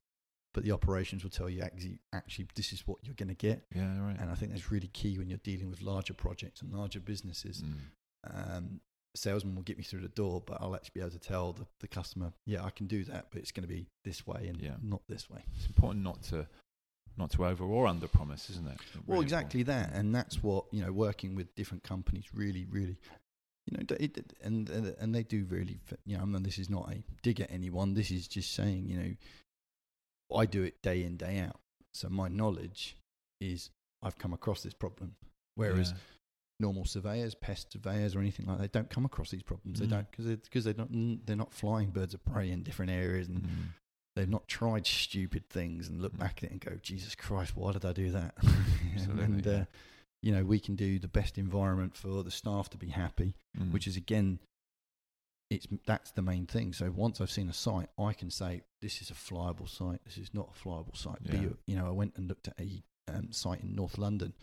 but 0.53 0.63
the 0.65 0.71
operations 0.73 1.23
will 1.23 1.31
tell 1.31 1.49
you 1.49 1.61
actually, 1.61 1.99
actually 2.11 2.47
this 2.55 2.73
is 2.73 2.85
what 2.85 2.97
you're 3.03 3.15
going 3.15 3.29
to 3.29 3.33
get. 3.33 3.65
Yeah. 3.73 3.97
Right. 3.99 4.19
And 4.19 4.29
I 4.29 4.35
think 4.35 4.51
that's 4.51 4.71
really 4.71 4.89
key 4.89 5.17
when 5.17 5.29
you're 5.29 5.39
dealing 5.39 5.69
with 5.69 5.81
larger 5.81 6.13
projects 6.13 6.61
and 6.61 6.73
larger 6.73 6.99
businesses. 6.99 7.63
Mm. 7.63 8.57
Um, 8.57 8.81
salesman 9.15 9.55
will 9.55 9.63
get 9.63 9.77
me 9.77 9.83
through 9.85 10.01
the 10.01 10.09
door, 10.09 10.43
but 10.45 10.57
I'll 10.61 10.75
actually 10.75 10.91
be 10.95 10.99
able 10.99 11.11
to 11.11 11.19
tell 11.19 11.53
the, 11.53 11.65
the 11.79 11.87
customer, 11.87 12.33
yeah, 12.45 12.63
I 12.63 12.69
can 12.71 12.87
do 12.87 13.03
that, 13.05 13.27
but 13.31 13.39
it's 13.41 13.51
going 13.51 13.67
to 13.67 13.73
be 13.73 13.87
this 14.03 14.27
way 14.27 14.47
and 14.49 14.59
Yeah. 14.61 14.75
not 14.83 15.01
this 15.07 15.29
way. 15.29 15.43
It's 15.55 15.65
important 15.65 16.03
not 16.03 16.21
to 16.23 16.45
not 17.19 17.29
to 17.31 17.45
over 17.45 17.63
or 17.63 17.85
under 17.85 18.07
promise, 18.07 18.49
isn't 18.49 18.67
it? 18.67 18.77
Well, 19.05 19.17
Really 19.17 19.23
exactly 19.25 19.63
that, 19.63 19.93
and 19.93 20.15
that's 20.15 20.41
what 20.41 20.65
you 20.71 20.81
know. 20.83 20.91
Working 20.91 21.35
with 21.35 21.53
different 21.55 21.83
companies 21.83 22.25
really, 22.33 22.65
really, 22.71 22.97
you 23.67 23.77
know, 23.77 23.95
it, 23.99 24.33
and 24.41 24.67
and 24.69 25.13
they 25.13 25.23
do 25.23 25.45
really, 25.49 25.79
you 26.05 26.17
know. 26.17 26.23
And 26.23 26.45
this 26.45 26.57
is 26.57 26.69
not 26.69 26.91
a 26.91 27.03
dig 27.21 27.39
at 27.41 27.51
anyone. 27.51 27.93
This 27.93 28.09
is 28.09 28.27
just 28.27 28.53
saying, 28.53 28.87
you 28.87 28.97
know, 28.97 30.37
I 30.37 30.45
do 30.45 30.63
it 30.63 30.81
day 30.81 31.03
in 31.03 31.17
day 31.17 31.39
out. 31.39 31.59
So 31.93 32.09
my 32.09 32.27
knowledge 32.27 32.95
is 33.41 33.69
I've 34.01 34.17
come 34.17 34.33
across 34.33 34.61
this 34.63 34.73
problem, 34.73 35.15
whereas 35.55 35.91
Yeah. 35.91 35.97
normal 36.61 36.85
surveyors, 36.85 37.35
pest 37.35 37.73
surveyors, 37.73 38.15
or 38.15 38.19
anything 38.19 38.45
like 38.45 38.59
that 38.59 38.71
don't 38.71 38.89
come 38.89 39.05
across 39.05 39.31
these 39.31 39.43
problems. 39.43 39.79
They 39.79 39.87
Mm. 39.87 39.89
don't 39.89 40.11
because 40.11 40.25
they, 40.25 40.35
because 40.35 40.63
they're 40.63 40.73
not 40.73 40.89
they're 41.25 41.35
not 41.35 41.53
flying 41.53 41.89
birds 41.89 42.13
of 42.13 42.23
prey 42.25 42.49
in 42.51 42.63
different 42.63 42.91
areas 42.91 43.27
and 43.27 43.43
Mm. 43.43 43.67
They've 44.19 44.29
not 44.29 44.47
tried 44.47 44.85
stupid 44.85 45.47
things 45.49 45.87
and 45.87 46.01
look 46.01 46.13
Mm. 46.13 46.19
back 46.19 46.37
at 46.39 46.43
it 46.45 46.51
and 46.51 46.59
go, 46.61 46.75
Jesus 46.81 47.15
Christ, 47.15 47.55
why 47.55 47.71
did 47.71 47.85
I 47.85 47.93
do 47.93 48.11
that? 48.11 48.35
And 49.07 49.47
uh, 49.47 49.65
you 50.21 50.31
know, 50.33 50.43
we 50.43 50.59
can 50.59 50.75
do 50.75 50.99
the 50.99 51.07
best 51.07 51.37
environment 51.37 51.95
for 51.95 52.21
the 52.23 52.31
staff 52.31 52.69
to 52.71 52.77
be 52.77 52.89
happy, 52.89 53.35
Mm. 53.57 53.71
which 53.71 53.87
is 53.87 53.95
again, 53.97 54.39
it's 55.49 55.67
that's 55.85 56.11
the 56.11 56.21
main 56.21 56.45
thing. 56.45 56.73
So 56.73 56.91
once 56.91 57.19
I've 57.21 57.31
seen 57.31 57.49
a 57.49 57.53
site, 57.53 57.89
I 57.97 58.13
can 58.13 58.29
say 58.29 58.61
this 58.81 59.01
is 59.01 59.09
a 59.09 59.13
flyable 59.15 59.67
site. 59.69 60.03
This 60.05 60.17
is 60.17 60.33
not 60.33 60.49
a 60.55 60.59
flyable 60.59 60.95
site. 60.97 61.19
Yeah. 61.23 61.41
it- 61.43 61.57
you 61.65 61.75
know, 61.75 61.87
I 61.87 61.91
went 61.91 62.15
and 62.17 62.27
looked 62.27 62.47
at 62.49 62.59
a 62.59 62.83
um, 63.07 63.31
site 63.31 63.61
in 63.61 63.73
North 63.75 63.97
London 63.97 64.33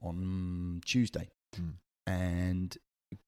on 0.00 0.80
Tuesday 0.84 1.28
Mm. 1.56 1.74
and 2.06 2.78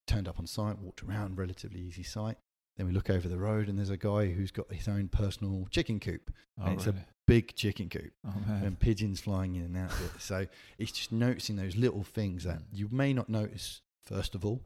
turned 0.07 0.27
up 0.27 0.39
on 0.39 0.47
site, 0.47 0.79
walked 0.79 1.03
around, 1.03 1.37
relatively 1.37 1.79
easy 1.81 2.03
site. 2.03 2.37
Then 2.77 2.87
we 2.87 2.93
look 2.93 3.09
over 3.09 3.27
the 3.27 3.37
road 3.37 3.69
and 3.69 3.77
there's 3.77 3.89
a 3.89 3.97
guy 3.97 4.27
who's 4.31 4.51
got 4.51 4.71
his 4.71 4.87
own 4.87 5.07
personal 5.07 5.67
chicken 5.71 5.99
coop, 5.99 6.31
Oh, 6.59 6.65
and 6.65 6.73
it's 6.75 6.87
a- 6.87 6.95
big 7.27 7.55
chicken 7.55 7.89
coop, 7.89 8.11
oh 8.27 8.33
and 8.47 8.79
pigeons 8.79 9.19
flying 9.19 9.55
in 9.55 9.63
and 9.63 9.77
out 9.77 9.91
of 9.91 10.05
it. 10.15 10.21
So 10.21 10.45
it's 10.77 10.91
just 10.91 11.11
noticing 11.11 11.55
those 11.55 11.75
little 11.75 12.03
things 12.03 12.43
that 12.43 12.61
you 12.71 12.87
may 12.91 13.13
not 13.13 13.29
notice 13.29 13.81
first 14.03 14.35
of 14.35 14.45
all, 14.45 14.61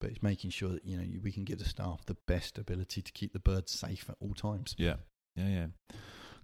but 0.00 0.10
it's 0.10 0.22
making 0.22 0.50
sure 0.50 0.68
that 0.70 0.84
you 0.84 0.96
know 0.96 1.04
we 1.22 1.32
can 1.32 1.44
give 1.44 1.58
the 1.58 1.64
staff 1.64 2.04
the 2.06 2.16
best 2.26 2.58
ability 2.58 3.02
to 3.02 3.12
keep 3.12 3.32
the 3.32 3.38
birds 3.40 3.72
safe 3.72 4.08
at 4.08 4.16
all 4.20 4.34
times. 4.34 4.74
Yeah, 4.78 4.96
yeah, 5.34 5.48
yeah. 5.48 5.66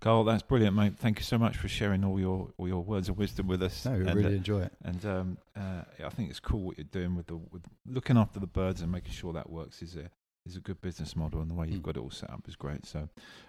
Carl, 0.00 0.24
that's 0.24 0.42
brilliant, 0.42 0.74
mate. 0.74 0.94
Thank 0.98 1.18
you 1.18 1.24
so 1.24 1.36
much 1.36 1.58
for 1.58 1.68
sharing 1.68 2.04
all 2.04 2.18
your 2.18 2.50
all 2.56 2.66
your 2.66 2.82
words 2.82 3.08
of 3.10 3.18
wisdom 3.18 3.46
with 3.46 3.62
us. 3.62 3.84
No, 3.84 3.92
we 3.92 4.06
and, 4.06 4.14
really 4.14 4.32
uh, 4.34 4.38
enjoy 4.38 4.62
it. 4.62 4.72
and 4.82 5.04
um, 5.04 5.38
uh, 5.54 5.82
I 6.04 6.08
think 6.08 6.30
it's 6.30 6.40
cool 6.40 6.60
what 6.62 6.78
you're 6.78 6.84
doing 6.90 7.14
with 7.14 7.26
the 7.26 7.36
with 7.36 7.62
looking 7.86 8.16
after 8.16 8.40
the 8.40 8.46
birds 8.46 8.80
and 8.80 8.90
making 8.90 9.12
sure 9.12 9.32
that 9.34 9.50
works 9.50 9.82
is 9.82 9.96
a 9.96 10.10
is 10.50 10.56
a 10.56 10.60
good 10.60 10.80
business 10.80 11.14
model, 11.16 11.40
and 11.40 11.50
the 11.50 11.54
way 11.54 11.66
you've 11.68 11.80
Mm. 11.80 11.84
got 11.84 11.96
it 11.96 12.00
all 12.00 12.10
set 12.10 12.30
up 12.30 12.46
is 12.48 12.56
great. 12.56 12.84
So, 12.86 13.08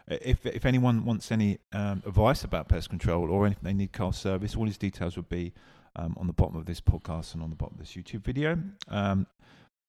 uh, 0.10 0.18
if 0.22 0.46
if 0.46 0.66
anyone 0.66 1.04
wants 1.06 1.32
any 1.32 1.58
um, 1.74 2.02
advice 2.06 2.44
about 2.44 2.68
pest 2.70 2.90
control 2.90 3.30
or 3.32 3.48
if 3.48 3.60
they 3.62 3.74
need 3.74 3.92
Carl's 3.92 4.18
service, 4.18 4.56
all 4.56 4.66
his 4.66 4.78
details 4.78 5.16
would 5.18 5.30
be 5.30 5.54
um, 5.96 6.16
on 6.18 6.28
the 6.28 6.34
bottom 6.34 6.56
of 6.56 6.66
this 6.66 6.80
podcast 6.80 7.34
and 7.34 7.44
on 7.44 7.50
the 7.50 7.56
bottom 7.56 7.76
of 7.76 7.80
this 7.80 7.94
YouTube 7.96 8.24
video. 8.24 8.58
Um, 8.88 9.28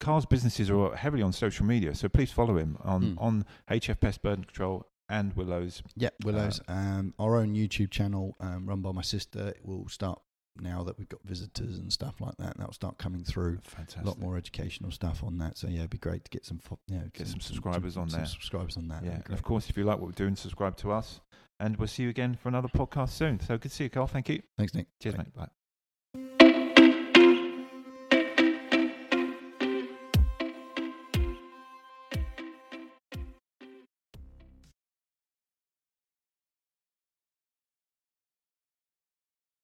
Carl's 0.01 0.27
businesses 0.27 0.69
are 0.69 0.97
heavily 0.97 1.23
on 1.23 1.33
social 1.33 1.65
media, 1.65 1.95
so 1.95 2.09
please 2.09 2.33
follow 2.33 2.57
him 2.59 2.77
on 2.83 3.03
Mm. 3.15 3.21
on 3.23 3.45
HF 3.69 4.01
Pest 4.01 4.21
Bird 4.23 4.47
Control 4.49 4.85
and 5.09 5.33
Willows. 5.37 5.83
Yeah, 5.95 6.09
Willows. 6.25 6.61
Uh, 6.69 6.73
um, 6.73 7.15
our 7.21 7.37
own 7.37 7.55
YouTube 7.55 7.91
channel 7.91 8.35
um, 8.41 8.67
run 8.69 8.81
by 8.83 8.91
my 8.93 9.03
sister 9.03 9.55
will 9.63 9.87
start 9.89 10.21
now 10.61 10.83
that 10.85 10.99
we've 10.99 11.09
got 11.09 11.21
visitors 11.25 11.79
and 11.79 11.93
stuff 11.93 12.21
like 12.21 12.37
that. 12.39 12.57
That 12.59 12.67
will 12.67 12.73
start 12.75 12.99
coming 12.99 13.25
through. 13.25 13.59
Fantastic. 13.65 14.03
A 14.03 14.07
lot 14.07 14.19
more 14.19 14.37
educational 14.37 14.91
stuff 14.91 15.23
on 15.25 15.39
that. 15.39 15.57
So 15.59 15.69
yeah, 15.69 15.79
it'd 15.81 15.91
be 15.91 15.99
great 15.99 16.25
to 16.25 16.31
get 16.31 16.45
some, 16.45 16.59
fo- 16.59 16.79
you 16.89 16.97
know, 16.97 17.05
Get 17.15 17.27
some 17.27 17.41
subscribers 17.41 17.97
on 17.97 18.11
some 18.11 18.21
there. 18.21 18.27
Subscribers 18.27 18.77
on 18.77 18.89
that. 18.89 19.05
Yeah, 19.05 19.21
and 19.25 19.35
of 19.35 19.43
course, 19.43 19.69
if 19.71 19.77
you 19.77 19.85
like 19.85 19.99
what 19.99 20.07
we're 20.07 20.13
doing, 20.13 20.37
subscribe 20.37 20.77
to 20.79 20.93
us. 20.93 21.21
And 21.61 21.77
we'll 21.77 21.89
see 21.89 22.03
you 22.03 22.09
again 22.09 22.37
for 22.43 22.49
another 22.49 22.69
podcast 22.69 23.11
soon. 23.11 23.39
So 23.41 23.57
good 23.57 23.71
to 23.71 23.75
see 23.75 23.85
you, 23.85 23.91
Carl. 23.91 24.09
Thank 24.09 24.29
you. 24.29 24.43
Thanks, 24.59 24.75
Nick. 24.75 24.89
Cheers, 25.01 25.15
Bye. 25.15 25.23
mate. 25.23 25.35
Bye. 25.35 25.62